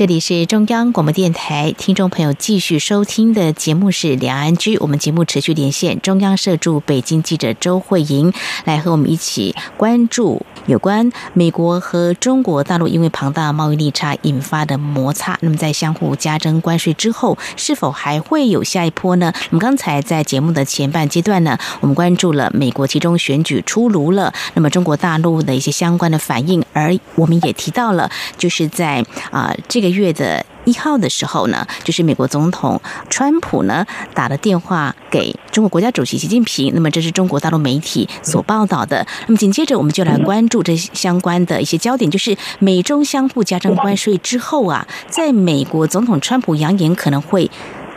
[0.00, 4.78] 这里是中央广播电台，听众朋友继续收听的节目是两岸居。
[4.78, 8.32] 我们节目持续连线中央社驻北京记者周慧莹，
[8.64, 15.36] 来和我们一起关注有关美国和中国大陆因为庞大贸易逆差引发的摩擦。
[15.42, 19.30] 那么在相互加征关税之后，是否还会有下一波呢？
[19.50, 29.89] 我们刚才在节目的前半阶段呢，我们关注了美国其中选举出炉了，那么中国大陆的一些相关的反应，而我们也提到了，就是在啊这个。
[29.90, 36.72] 月的一号的时候呢，就是美国总统川普呢打了电话给中国国家主席习近平。
[36.74, 39.06] 那么这是中国大陆媒体所报道的。
[39.26, 47.50] 那么紧接着我们就来关注这相关的一些焦点，就是美中相互加征关税之后啊，在美国总统川普扬言可能会。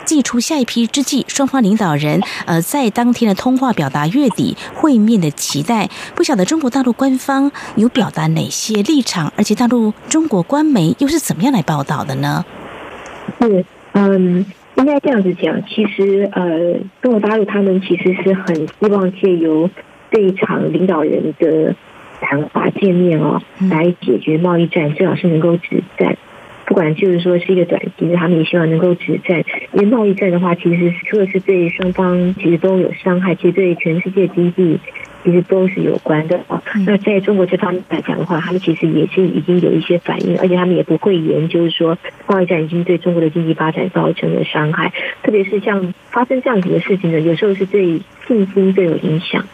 [0.04, 5.88] 祭出下一批之际，双方领导人呃在当天的通话表达月底会面的期待。
[6.14, 12.44] 不晓得中国大陆官方有表达哪些立场，而且大陆中国官媒又是怎么样来报道的呢？
[13.40, 14.44] 是，嗯，
[14.74, 15.62] 应该这样子讲。
[15.66, 19.70] 其实，呃，中国大陆他们其实是很希望借由
[20.10, 21.74] 这一场领导人的
[22.20, 23.40] 谈话见面哦，
[23.70, 26.16] 来解决贸易战，最好是能够止战。
[26.66, 29.44] 不管就是说是一个短期的，他们也希望能够止战。
[29.72, 34.78] 因为贸易战的话，其实除了是对双方其实都有伤害，其实对全世界经济
[35.22, 36.62] 其实都是有关的啊。
[36.86, 44.92] 那在中国这方面来讲的话，他们其实也是已经有一些反应，而且他们也不会言，就是说贸易战已经对中国的经济发展造成了伤害。
[45.22, 49.44] 特别是像发生这样子的事情呢，有时候是对信心最有影响，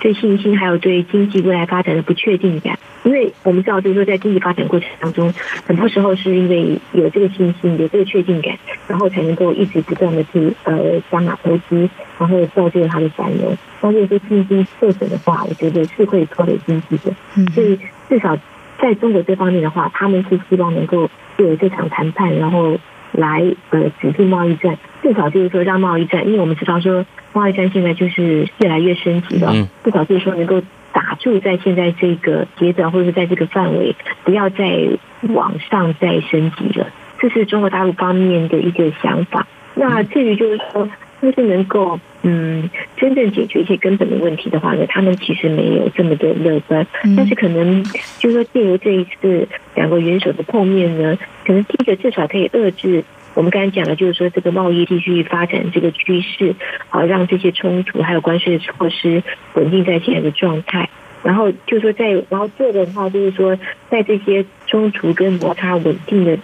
[0.00, 2.78] 对信心还有对经济未来发展的不确定感。
[3.08, 5.32] 因为我们知道，就是说，在经济发展过程当中，
[5.64, 8.54] 很多时候是因为有这个信心、有这个确定感，
[8.86, 11.88] 然后才能够一直不断的去呃加码投资，
[12.18, 13.56] 然后造就它的繁荣。
[13.80, 17.14] 当如果说信心受损的话，我觉得是会拖累经济的。
[17.54, 17.78] 所以
[18.10, 18.36] 至少
[18.78, 22.76] 在中国这方面的话，他们是希望能够有这场谈判，然后
[23.12, 29.52] 来呃止住贸易战，至少就是说让贸易战，因为我们知道说贸易战现在就是越来越升级了，
[29.84, 30.62] 至少就是说能够。
[30.90, 33.94] 打住在现在这个阶段，或者是在这个范围，
[34.24, 34.88] 不要再
[35.28, 36.88] 往上再升级了。
[37.20, 39.46] 这是中国大陆方面的一个想法。
[39.74, 40.88] 那至于就是说，
[41.20, 44.86] 是不是能够嗯真正解决一些根本的问题的话呢？
[44.88, 46.84] 他们其实没有这么的乐观。
[47.16, 47.84] 但是可能
[48.18, 49.46] 就是说，借由这一次
[49.76, 53.04] 两个元首的碰面呢，可能第一个至少可以遏制。
[53.38, 56.56] 我们刚才讲的，就是说这个贸易继续发展这个趋势，
[56.88, 59.22] 好让这些冲突还有关税的措施
[59.54, 60.90] 稳定在现在的状态。
[61.22, 63.56] 然后就是说在，然后做的话就是说，
[63.88, 66.36] 在这些冲突跟摩擦稳定的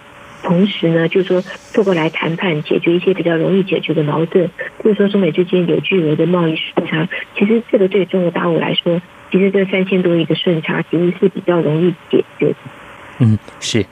[0.45, 1.43] 同时呢，就是说
[1.75, 4.49] 透过来谈判解决一些比较容易解决的矛盾。
[4.85, 12.57] 就是说中美之间有巨额的贸易顺差，其实这个对中国大陆来说，其实这三千多亿的顺差其实是比较容易解决的。
[13.19, 13.85] 嗯，是。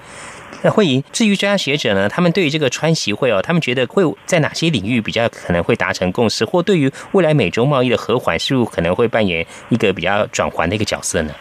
[0.62, 2.08] 那 会议，至于专家学者呢？
[2.08, 11.32] 他们对于这个川习会哦，他们觉得会在哪些领域比较可能会达成共识，或对于未来美洲贸易的和缓，是不是可能会扮演一个比较转环的一个角色呢？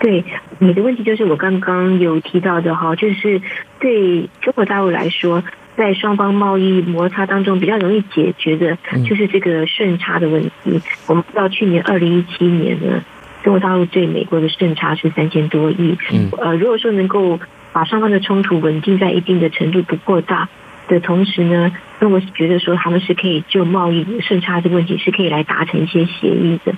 [0.00, 0.22] 对，
[0.58, 3.40] 你的问题就是我刚刚有提到的哈，就是
[3.80, 5.42] 对中国大陆来说，
[5.76, 8.76] 在双方贸易摩擦当中比较容易解决的，
[9.08, 10.80] 就是这个顺差的问题。
[11.06, 13.02] 我们知道去年二零一七年呢，
[13.42, 15.96] 中国大陆对美国的顺差是三千多亿。
[16.12, 17.38] 嗯，呃，如果说能够
[17.74, 20.48] 把双方的冲突稳定在一定的程度不过大
[20.86, 26.72] 的同时呢，中国是觉得说他们是可以就贸易顺差这个问题是可以来达成一些协议的。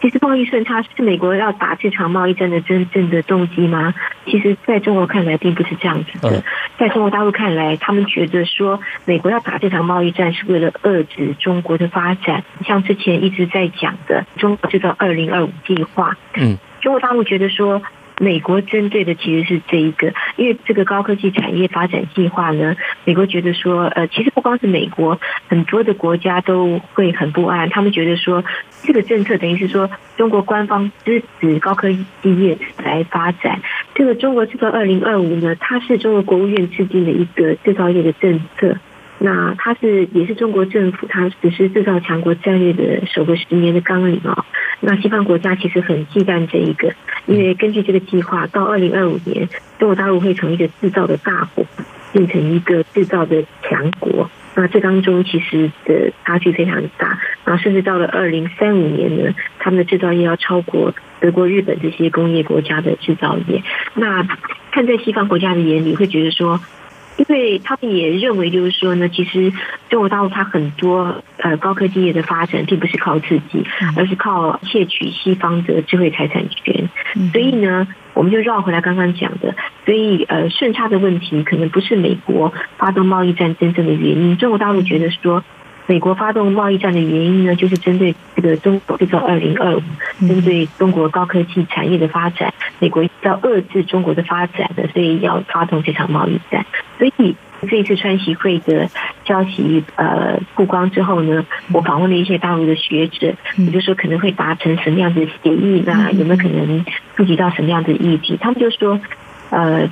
[0.00, 3.92] 其实贸易顺差是美国要打这场贸易战的真正的动机吗？
[4.24, 6.42] 其实在中国看来并不是这样子的。
[6.78, 16.16] 在中国大陆看来，他们觉得说美国要打这场贸易战是为了遏制中国的发展，像之前一直在讲的中国制造二零二五计划。
[16.34, 17.80] 嗯，中国大陆觉得说。
[18.22, 25.18] 美国针对的其实是这一个，因为这个高科技产业发展计划呢，美国觉得说，呃，其实不光是美国，
[25.48, 27.70] 很多的国家都会很不安。
[27.70, 28.44] 他们觉得说，
[28.82, 33.62] 这个政策等于是说，中国官方支持高科技业来发展。
[33.94, 38.76] 这个中国制造二零二五呢，它是中国国务院制定的一个制造业的政策。
[39.22, 44.46] 那它是也是中国政府它实施制造强国战略的首个十年的纲领哦。
[44.80, 46.94] 那西方国家其实很忌惮这一个，
[47.26, 49.46] 因为根据这个计划，到二零二五年，
[49.78, 51.66] 中国大陆会从一个制造的大国
[52.14, 54.30] 变成一个制造的强国。
[54.54, 63.62] 那这当中其实的差距非常大，然后甚至到了二零三五年呢，他们的制造业要超过德国、日本这些工业国家的制造业。
[63.92, 64.26] 那
[64.72, 66.58] 看在西方国家的眼里，会觉得说。
[67.20, 69.52] 因为他们也认为，就是说呢，其实
[69.90, 73.62] 中国大陆它很多呃高科技业的发展，并不是靠自己，
[73.94, 76.88] 而是靠窃取西方的智慧财产权。
[77.30, 79.54] 所以呢，我们就绕回来刚刚讲的，
[79.84, 84.38] 所以呃顺差的问题，可能不是美国发动贸易战真正的原因。
[84.38, 85.44] 中国大陆觉得说。
[85.90, 89.82] 美国发动贸易战的原因呢，就是针对这个中国制造二零二五，
[90.20, 96.64] 针对中国高科技产业的发展，美国要遏制中国的发展的，所以要发动这场贸易战。
[96.96, 97.34] 所以
[97.68, 98.88] 这一次川习会的
[99.24, 106.86] 消息呃曝光之后呢，我访问了一些大陆的学者，也就说可能会达成什么样的协议，那有没有可能
[107.16, 108.38] 触及到什么样的议题？
[108.40, 109.00] 他们就说，
[109.50, 109.90] 呃，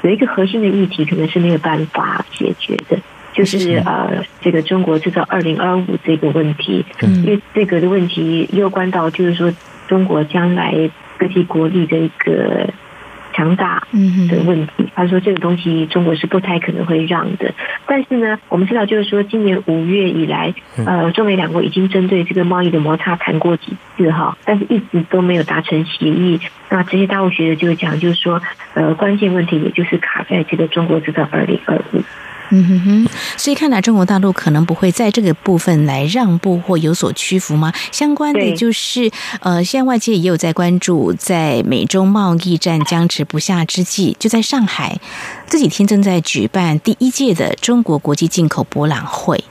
[0.00, 2.96] 有一个核心的议题可能是没有办法解决的。
[3.36, 9.52] 就是呃，这个中国制造二零二五这个问题，因为这个的问题又关到就是说
[9.86, 12.70] 中国将来科技国力的一个
[13.34, 13.86] 强大
[14.30, 14.88] 的问题。
[14.94, 17.52] 他说这个东西中国是不太可能会让的。
[17.86, 20.54] 但是呢，我们知道就是说今年五月以来，
[20.86, 26.40] 呃，中美两国已经针对这个贸易的摩擦谈过几次哈，但是一直都没有达成协议。
[26.70, 28.40] 那这些大陆学者就讲，就是说
[28.72, 32.02] 呃，关键问题也就是卡在这个中国制造二零二五。
[32.50, 37.72] 嗯哼哼，所以看来中国大陆可能不会在这个部分来让步或有所屈服吗？
[37.90, 44.98] 相关的就是，呃，现在外界也有在关注，在美中贸易战僵持不下之际，就在上海
[45.48, 49.42] 这几天正在举办第一届的中国国际进口博览会。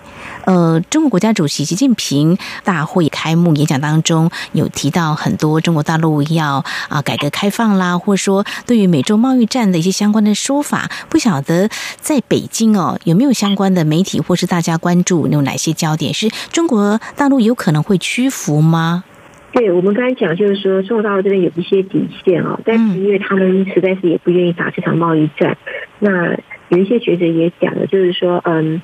[0.45, 16.13] 呃，中国国家主席习近平大会开幕演讲当中有提到很多中国大陆要啊改革开放啦，或者说对于美洲贸易战的一些相关的说法，不晓得在北京哦有没有相关的媒体或是大家关注有哪些焦点？
[16.13, 19.03] 是中国大陆有可能会屈服吗？
[19.51, 25.57] 对我们刚才讲，就是说中国大陆这边有一些底线啊，但是因为他们实在是也不愿意打这场贸易战，
[25.99, 26.35] 那
[26.69, 28.81] 有一些学者也讲了，就是说嗯。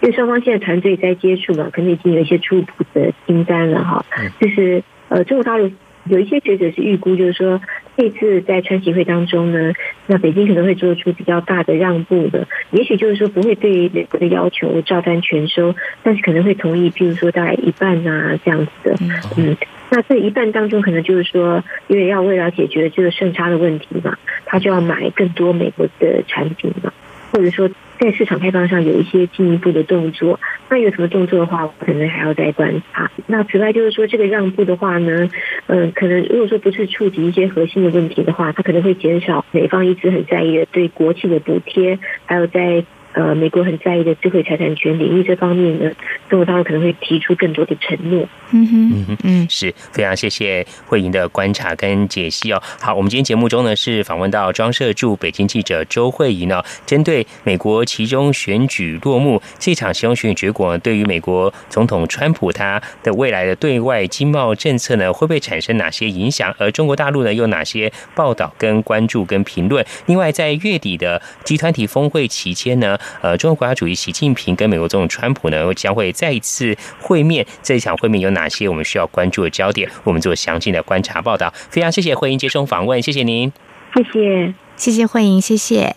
[0.00, 4.04] 因为双方现在团队在接触嘛，可能已经有一些初步的清单了哈。
[4.40, 5.70] 就是呃，中国大陆
[6.06, 7.60] 有一些学者是预估，就是说
[7.96, 9.72] 这次在川崎会当中呢，
[10.06, 18.96] 那北京可能会做出比较大的让步的，也许就是说不会对美国的要求照单全收，但是可能会同意，譬如说大概一半啊这样子的。
[19.36, 19.54] 嗯，
[19.90, 26.90] 那这一半当中，可能就是说，因为要为了解决这个顺差的问题嘛，他就要买更多美国的产品嘛，
[27.32, 27.68] 或者说。
[28.00, 30.40] 在市场开放上有一些进一步的动作，
[30.70, 33.10] 那有什么动作的话，我可能还要再观察。
[33.26, 35.28] 那此外就是说，这个让步的话呢，
[35.66, 42.84] 嗯，可能如果说不是触及一些核心的问题的话，它可能会减少美方一直很在意的对国企的补贴，还有在。
[43.12, 45.90] 呃，美国很在意的智慧财产权领域这方面呢，
[46.28, 48.26] 中国大陆可能会提出更多的承诺。
[48.52, 52.62] 嗯哼，嗯哼，嗯，是非常谢谢慧莹的观察跟解析哦。
[52.80, 66.54] 好，我们今天节目中呢是访问到装设驻北京记者周慧莹呢，针对美国其中选举落幕这场其中选举结果，对于美国总统川普他的未来的对外经贸政策呢，会不会产生哪些影响？
[66.58, 69.84] 而中国大陆呢，有哪些报道跟关注跟评论？
[70.06, 72.96] 另外，在月底的集团体峰会期间呢？
[73.20, 77.46] 呃，中国国家主席习近平跟美国总统川普呢，将会再一次会面。
[77.62, 79.90] 这一场会面有哪些我们需要关注的焦点？
[80.04, 81.52] 我们做详尽的观察报道。
[81.70, 83.52] 非常谢谢慧英接受访问，谢谢您，
[83.94, 85.96] 谢谢，谢谢慧英，谢谢。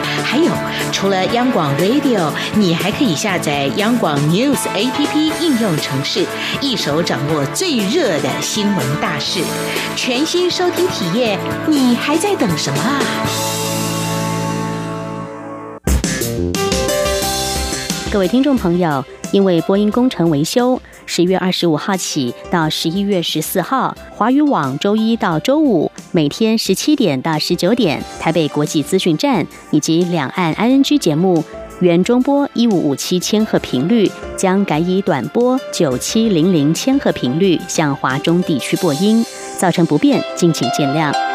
[0.23, 0.51] 还有，
[0.91, 6.25] 除了央广 Radio，你还可以下载央广 News APP 应用程式，
[6.61, 9.41] 一手掌握最热的新闻大事。
[9.95, 13.01] 全新收听体验，你还在等什么啊？
[18.11, 31.41] 各位听众朋友，因为播音工程维修，十月二十五号起到十一月十四号，华语网周一到周五每天十七点到十九点，台北国际资讯站以及两岸 ING 节目
[31.79, 39.25] 原中波一五五七千赫频率将改以短波九七零零千赫频率向华中地区播音，
[39.57, 41.30] 造成不便，敬请见谅。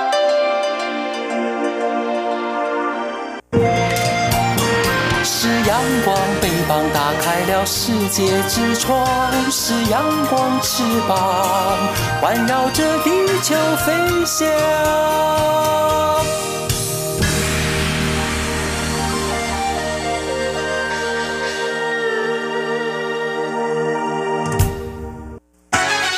[7.66, 9.04] 世界之窗；
[9.50, 11.76] 是阳光翅膀
[12.20, 13.10] 环绕着地
[13.42, 13.92] 球飞
[14.24, 14.48] 翔。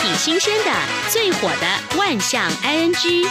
[0.00, 0.70] 挺新鲜的，
[1.08, 3.26] 最火的万象 ING。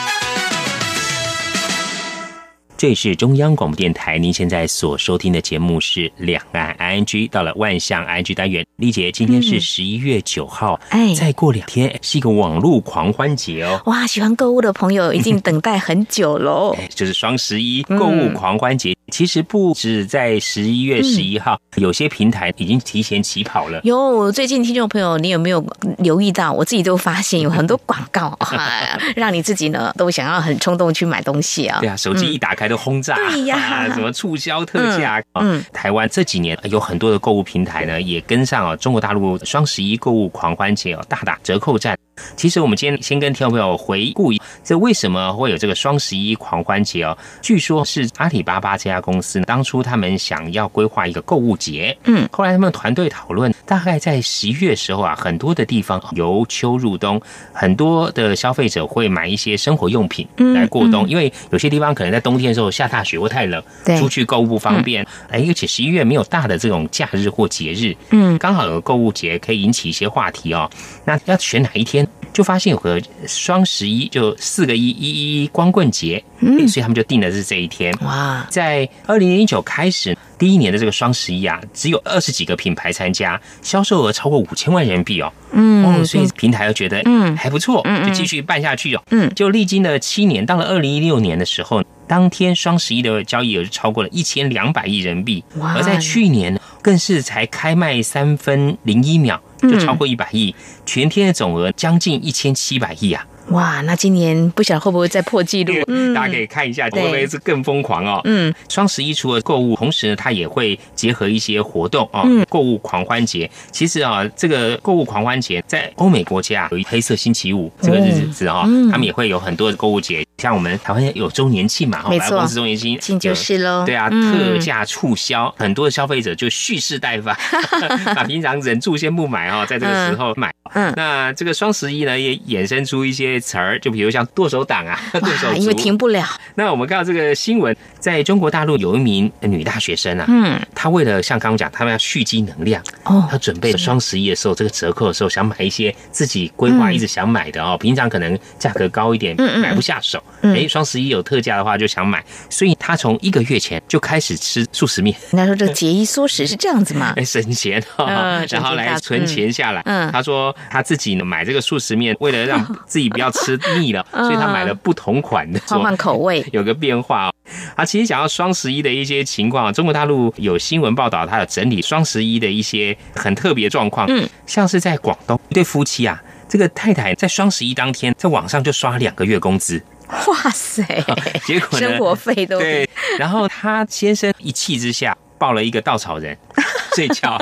[2.77, 8.63] 这里是中央广播电台，您现在所收听的节目是两岸 ING，到了万象 ING 单元。
[8.75, 13.81] 丽姐，今天是十一月九号，哎再过两天是一个网络狂欢节哦。
[13.87, 16.75] 哇，喜欢购物的朋友已经等待很久喽。
[16.77, 23.79] 哎就是双十一购物狂欢节，其实不止在十一月十一号，有些平台已经提前起跑了。
[23.83, 25.65] 有最近听众朋友，你有没有
[25.99, 26.51] 留意到？
[26.51, 31.79] 我自己都发现有很多广告 啊，让你自己呢都想要很冲动去买东西啊。
[31.79, 41.97] 对啊，手机一打开都轰炸，对呀 啊什么促销特价嗯台湾这几年有很多的购物平台呢，也跟上啊中国大陆双十一购物狂欢节哦大打折扣战。
[42.35, 47.17] 其实我们今天先跟听众朋友回顾一，这为什么会有这个双十一狂欢节哦？
[47.41, 57.21] 据说是阿里巴巴这家公司当初他们想要规划一个购物节，嗯，后来他们团队讨论，大概在十一月的时候啊，很多的地方由秋入冬，
[57.53, 65.05] 很多的消费者会买一些生活用品嗯来过冬，嗯因为有些地方可能在冬天的时候下大雪或太冷，对出去购物不方便。
[65.29, 70.69] 哎，而且十一月没有大的这种假日或节日，嗯刚好有个购物节可以引起一些话题哦。
[71.05, 72.06] 那要选哪一天？
[72.33, 76.67] 就发现有个双十一，就四个一一一一光棍节，嗯。
[76.67, 77.93] 所以他们就定的是这一天。
[78.01, 85.31] 哇，在二零零九开始第一年的这个双十一啊，只有二十几个品牌参加，销售额超过五千万人民币哦。
[85.51, 87.35] 嗯哦，所以平台又觉得嗯。
[87.35, 88.07] 还不错，嗯嗯。
[88.07, 89.01] 就继续办下去哦。
[89.11, 89.31] 嗯。
[89.33, 95.73] 就历经了七年，到了二零一六年的时候，当天双十一的交易额就超过了一千两百亿人民币，哇。
[95.75, 100.53] 而在去年呢，更是才开卖三分零一秒就超过一百亿，
[100.85, 103.25] 全天的总额将近一千七百亿啊！
[103.49, 105.73] 哇，那今年不晓得会不会再破纪录？
[105.87, 108.19] 嗯大家可以看一下，会对不会是更疯狂哦？
[108.25, 112.23] 嗯，双十一除了购物，同时呢，它也会结合一些活动哦。
[112.25, 123.83] 嗯购物狂欢节，其实啊，这个购物狂欢节在欧美国家啊有一黑色星期五这个日子哦，嗯他们也会有很多的购物节，像我们台湾有周年庆嘛，百货公司周年庆庆就是喽。
[123.85, 124.37] 对啊，嗯。
[124.37, 127.35] 特价促销，很多的消费者就蓄势待发，
[128.13, 130.53] 把平常忍住先不买哦，在这个时候买。
[130.73, 136.27] 嗯那这个双十一呢，也衍生出一些词儿，就比如像剁手党啊，剁手，族，因为停不了。
[136.55, 146.93] 那我们看到这个新闻，在中国大陆有一名女大学生啊，嗯，她为了像刚刚讲，他们要蓄积能量，哦她准备双十一的时候，这个折扣的时候，想买一些自己规划嗯。
[146.93, 155.15] 一直想买的哦，平常可能价格高一点，买不下手，嗯哎，双十一有特价的话就想买，所以他从一个月前就开始吃素食面。
[155.31, 157.13] 人家说这节衣缩食是这样子嘛？
[157.17, 159.81] 哎省钱哈、嗯然后来存钱下来。
[159.85, 166.45] 嗯嗯他说他自己呢买这个素食面，为了让自己不要吃腻了， 嗯所以他买了不同款的，换换口味。
[166.53, 167.33] 有个变化哦。
[167.75, 174.05] 啊，其实讲到双十一的一些情况，中国大陆有新闻报道，它有整理双十一的一些很特别状况。
[174.09, 180.83] 嗯，像是在广东一对夫妻啊，这个太太在双十一当天在网上就刷两个月工资，哇塞，
[181.45, 182.89] 结果呢生活费都对，
[183.19, 186.37] 然后他先生一气之下抱了一个稻草人。
[186.95, 187.37] 睡觉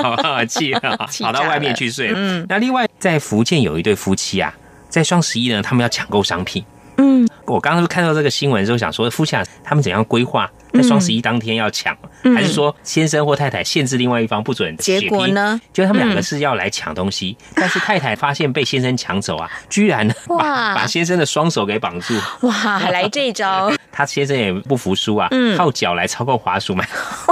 [0.46, 2.12] 气了，气跑到外面去睡。
[2.14, 4.52] 嗯那另外在福建有一对夫妻啊，
[4.90, 6.62] 在双十一呢，他们要抢购商品。
[6.98, 11.96] 嗯我刚刚看到这个新闻的时候，想说夫妻啊，他们怎样规划在双十一当天要抢，
[12.34, 14.76] 还是说先生或太太限制另外一方不准？
[14.76, 15.60] 结果呢？
[15.72, 22.14] 就他们两个是要来抢东西，但是太太发现被先生抢走啊，居然把把先生的双手给绑住。
[22.42, 23.72] 哇，还来这招！
[23.90, 26.84] 他先生也不服输啊，靠脚来操控滑鼠嘛，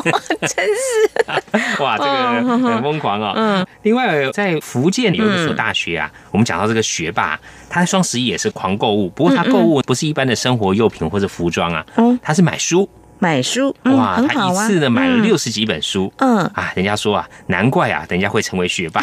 [0.03, 3.35] 真是 哇，这个很疯狂哦。
[3.37, 7.39] 嗯，另外在福建有一所大学啊，我们讲到这个学霸，
[7.69, 11.85] 他在双十一也是狂购物，不过他购物不是一般的生活用品或者服装啊，
[12.23, 12.89] 他是买书。
[13.25, 16.45] 买书哇，他一次呢买了六十几本书，嗯。
[16.49, 19.01] 啊，人家说啊，难怪啊，人家会成为学霸。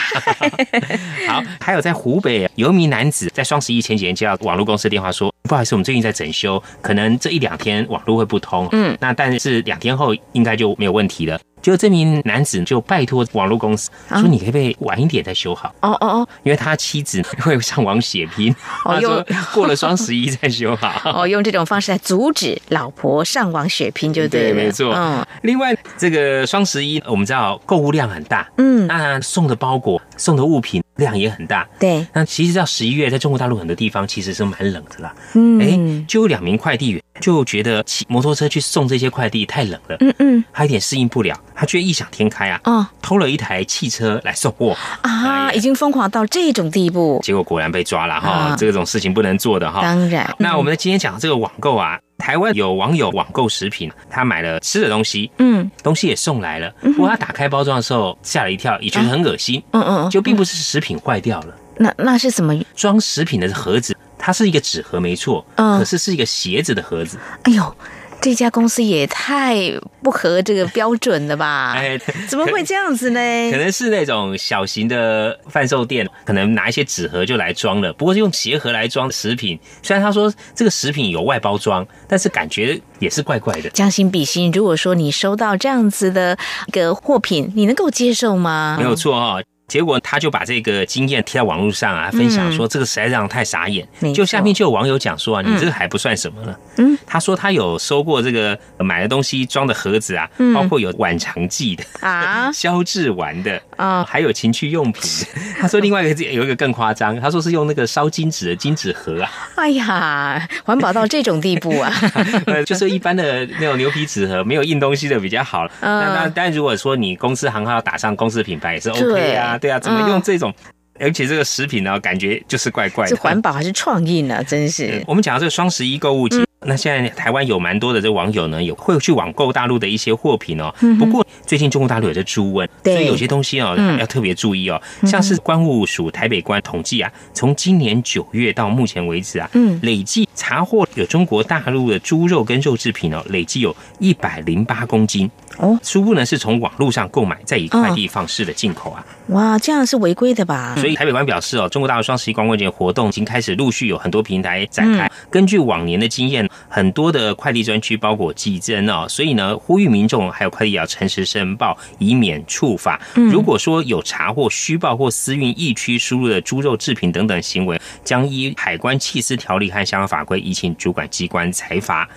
[1.28, 11.40] 好，还有在湖北有一名男子在双十一前几天接到网络公司电话说，不好意思，我们最近在整修，可能这一两天网络会不通，嗯，那但是两天后应该就没有问题了。
[11.62, 18.54] 就这名男子就拜托网络公司说：“你可不可以晚一点再修好？”哦哦哦，因为他妻子会上网血拼，
[18.84, 20.92] 他说过了双十一再修好。
[21.22, 24.94] 哦，用这种方式来阻止老婆上网血拼，就对，没错。
[24.94, 32.06] 嗯，另外这个双十一我们知道购物量很大，嗯，那送的包裹、送的物品量也很大，对。
[32.14, 35.14] 那其实到十一月，在中国大陆很多地方其实是蛮冷的啦。
[35.34, 41.40] 嗯，哎，就有两名快递员就觉得骑摩托车去送这些快递太冷了，嗯嗯，他有点适应不了。
[41.56, 42.60] 他却异想天开啊！
[42.64, 45.52] 哦，偷了一台汽车来送货啊！
[45.52, 48.56] 已经疯狂到这种地步，结果果然被抓了哈！
[48.58, 49.82] 这种事情不能做的哈。
[49.84, 62.60] 当然，那我们今天讲这个网购啊，台湾有网友网购食品，他买了吃的东西，嗯，东西也送来了，不过他打开包装的时候吓了一跳，也觉得很恶心，嗯嗯，就并不是食品坏掉了，那那是什么？
[62.76, 67.76] 装食品的盒子，它是一个纸盒没错，嗯，可是是一个鞋子的盒子，哎呦。
[68.24, 69.58] 这家公司也太
[70.04, 71.74] 不合这个标准了吧？
[71.82, 72.00] 哎，
[72.30, 73.20] 怎么会这样子呢？
[73.50, 77.92] 可能是那种小型的贩售店，可能拿一些纸盒就来装了。
[77.94, 83.72] 不过用鞋盒来装食品，虽然他说这个食品有外包装，但是感觉也是怪怪的。
[83.72, 88.76] 将心比心，如果说你收到这样子的一个货品，你能够接受吗？
[88.78, 89.42] 没有错哈。
[89.72, 93.88] 结果他就把这个经验贴在网络上啊，分享说这个实在让太傻眼。
[94.14, 96.54] 就下面就有网友讲说啊，你这个还不算什么呢。
[96.76, 105.26] 嗯，他说他有收过这个买的东西装的盒子啊，包括有晚肠剂的啊，消滞丸的啊，还有情趣用品。
[105.58, 109.32] 他说另外一个有一个更夸张，他说是用那个烧金纸的金纸盒啊。
[109.56, 111.90] 哎呀，环保到这种地步啊！
[112.68, 115.66] 就是一般的那种牛皮纸盒，没有印东西的比较好。
[115.80, 119.58] 那那但如果说你公司行号要打上公司品牌也是 OK 啊。
[119.62, 120.54] 对啊，怎么用这种？
[121.00, 123.16] 而且这个食品呢，感觉就是怪怪的。
[123.16, 124.44] 是环保还是创意呢？
[124.44, 125.04] 真是。
[125.08, 130.72] 我们讲到这个双十一购物节，那现在台湾有蛮多的这网友呢，有会去网购大陆的一些货品哦。
[131.00, 134.80] 不过最近中国大陆有在猪瘟，所以有些东西哦要特别注意哦。
[135.08, 145.30] 像是关务署台北关统计啊，从今年九月到目前为止啊，嗯，累计查获有中国大陆的猪肉跟肉制品哦，累计有一百零八公斤。
[145.58, 149.06] 哦，初步呢是从网络上购买，再以快递方式的进口啊。
[149.28, 150.76] 哇，这样是违规的吧？
[150.78, 155.12] 所以台北关表示哦，中国大陆双十一光棍节活动已经开始陆续有很多平台展开。
[155.30, 163.00] 根据往年的经验，很多的快递专区包裹寄增哦，所以呢，呼吁民众还有快递要诚实申报，以免处罚。
[163.16, 172.10] 如果说有查获虚报或私运疫区输入的猪肉制品等等行为，将依海关弃私条例和相关法规，移请主管机关裁罚。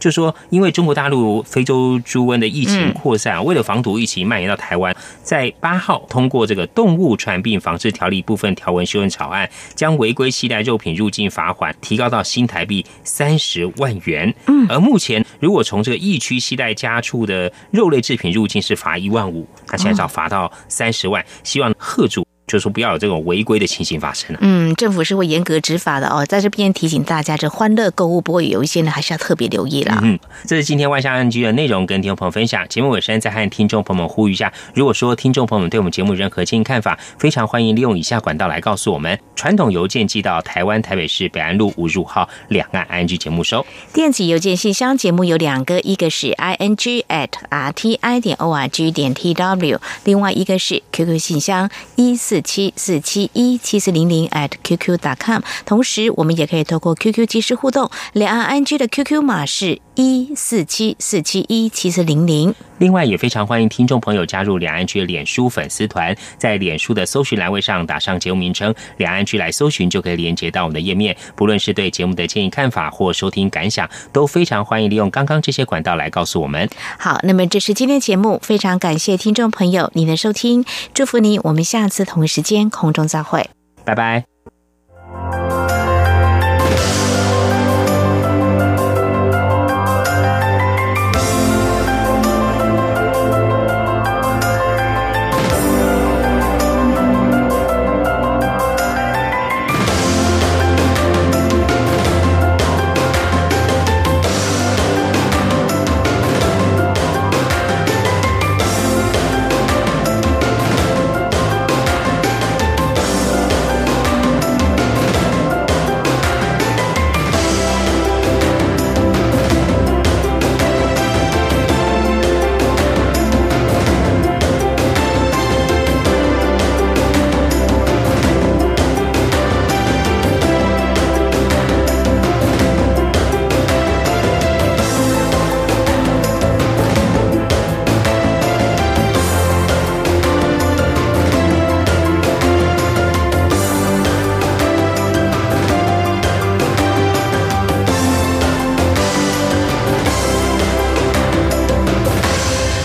[0.00, 14.34] 就说，因为中国大陆非洲猪瘟的疫情扩散，为了防堵疫情蔓延到台湾，在八号通过这个《动物传病防治条例》部分条文修正草案，将违规携带肉品入境罚款提高到新台币三十万元。
[14.46, 22.26] 嗯，而目前如果从这个疫区携带家畜的肉类制品入境是罚一万五，那现在要罚到三十万，希望贺主。
[22.50, 24.38] 就是说，不要有这种违规的情形发生了。
[24.42, 26.26] 嗯，政府是会严格执法的哦。
[26.26, 30.00] 在这边提醒大家，这欢乐购物，不过有一些呢，还是要特别留意啦。
[30.02, 32.66] 嗯，这是今天万象安居的内容，跟听众朋友分享。
[32.68, 39.16] 节目尾声再和听众朋友们呼吁一下：如果说听众朋友们对我们节目任何建议看法，非常欢迎利用以下管道来告诉我们。
[39.36, 43.64] 传统邮件寄到台湾台北市北安路五十五号两岸安 G 节目收。
[43.92, 51.18] 电子邮件信箱节目有两个，一个是 i n g at r t i 点 o r g 点 t w，另外一个是 QQ
[51.18, 53.30] 信箱一四七四七。
[53.32, 62.54] 一七四零零 at qq dot com，同时我们也可以透过 QQ 即时互动，两岸 NG 的 QQ 码是一四七四七一七四零零。
[62.78, 71.14] 另外，也非常欢迎听众朋友加入两岸区的脸书粉丝团，在脸书的搜寻栏位上打上节目名称“两岸区”来搜寻，就可以连接到我们的页面。
[71.36, 76.66] 不论是对节目的建议看法或收听感想，都非常欢迎利用刚刚这些管道来告诉我们。
[76.98, 80.64] 好，那么这是今天节目，非常感谢听众朋友您的收听，
[80.94, 83.50] 祝福你，我们下次同一时间空中再会，
[83.84, 84.29] 拜拜。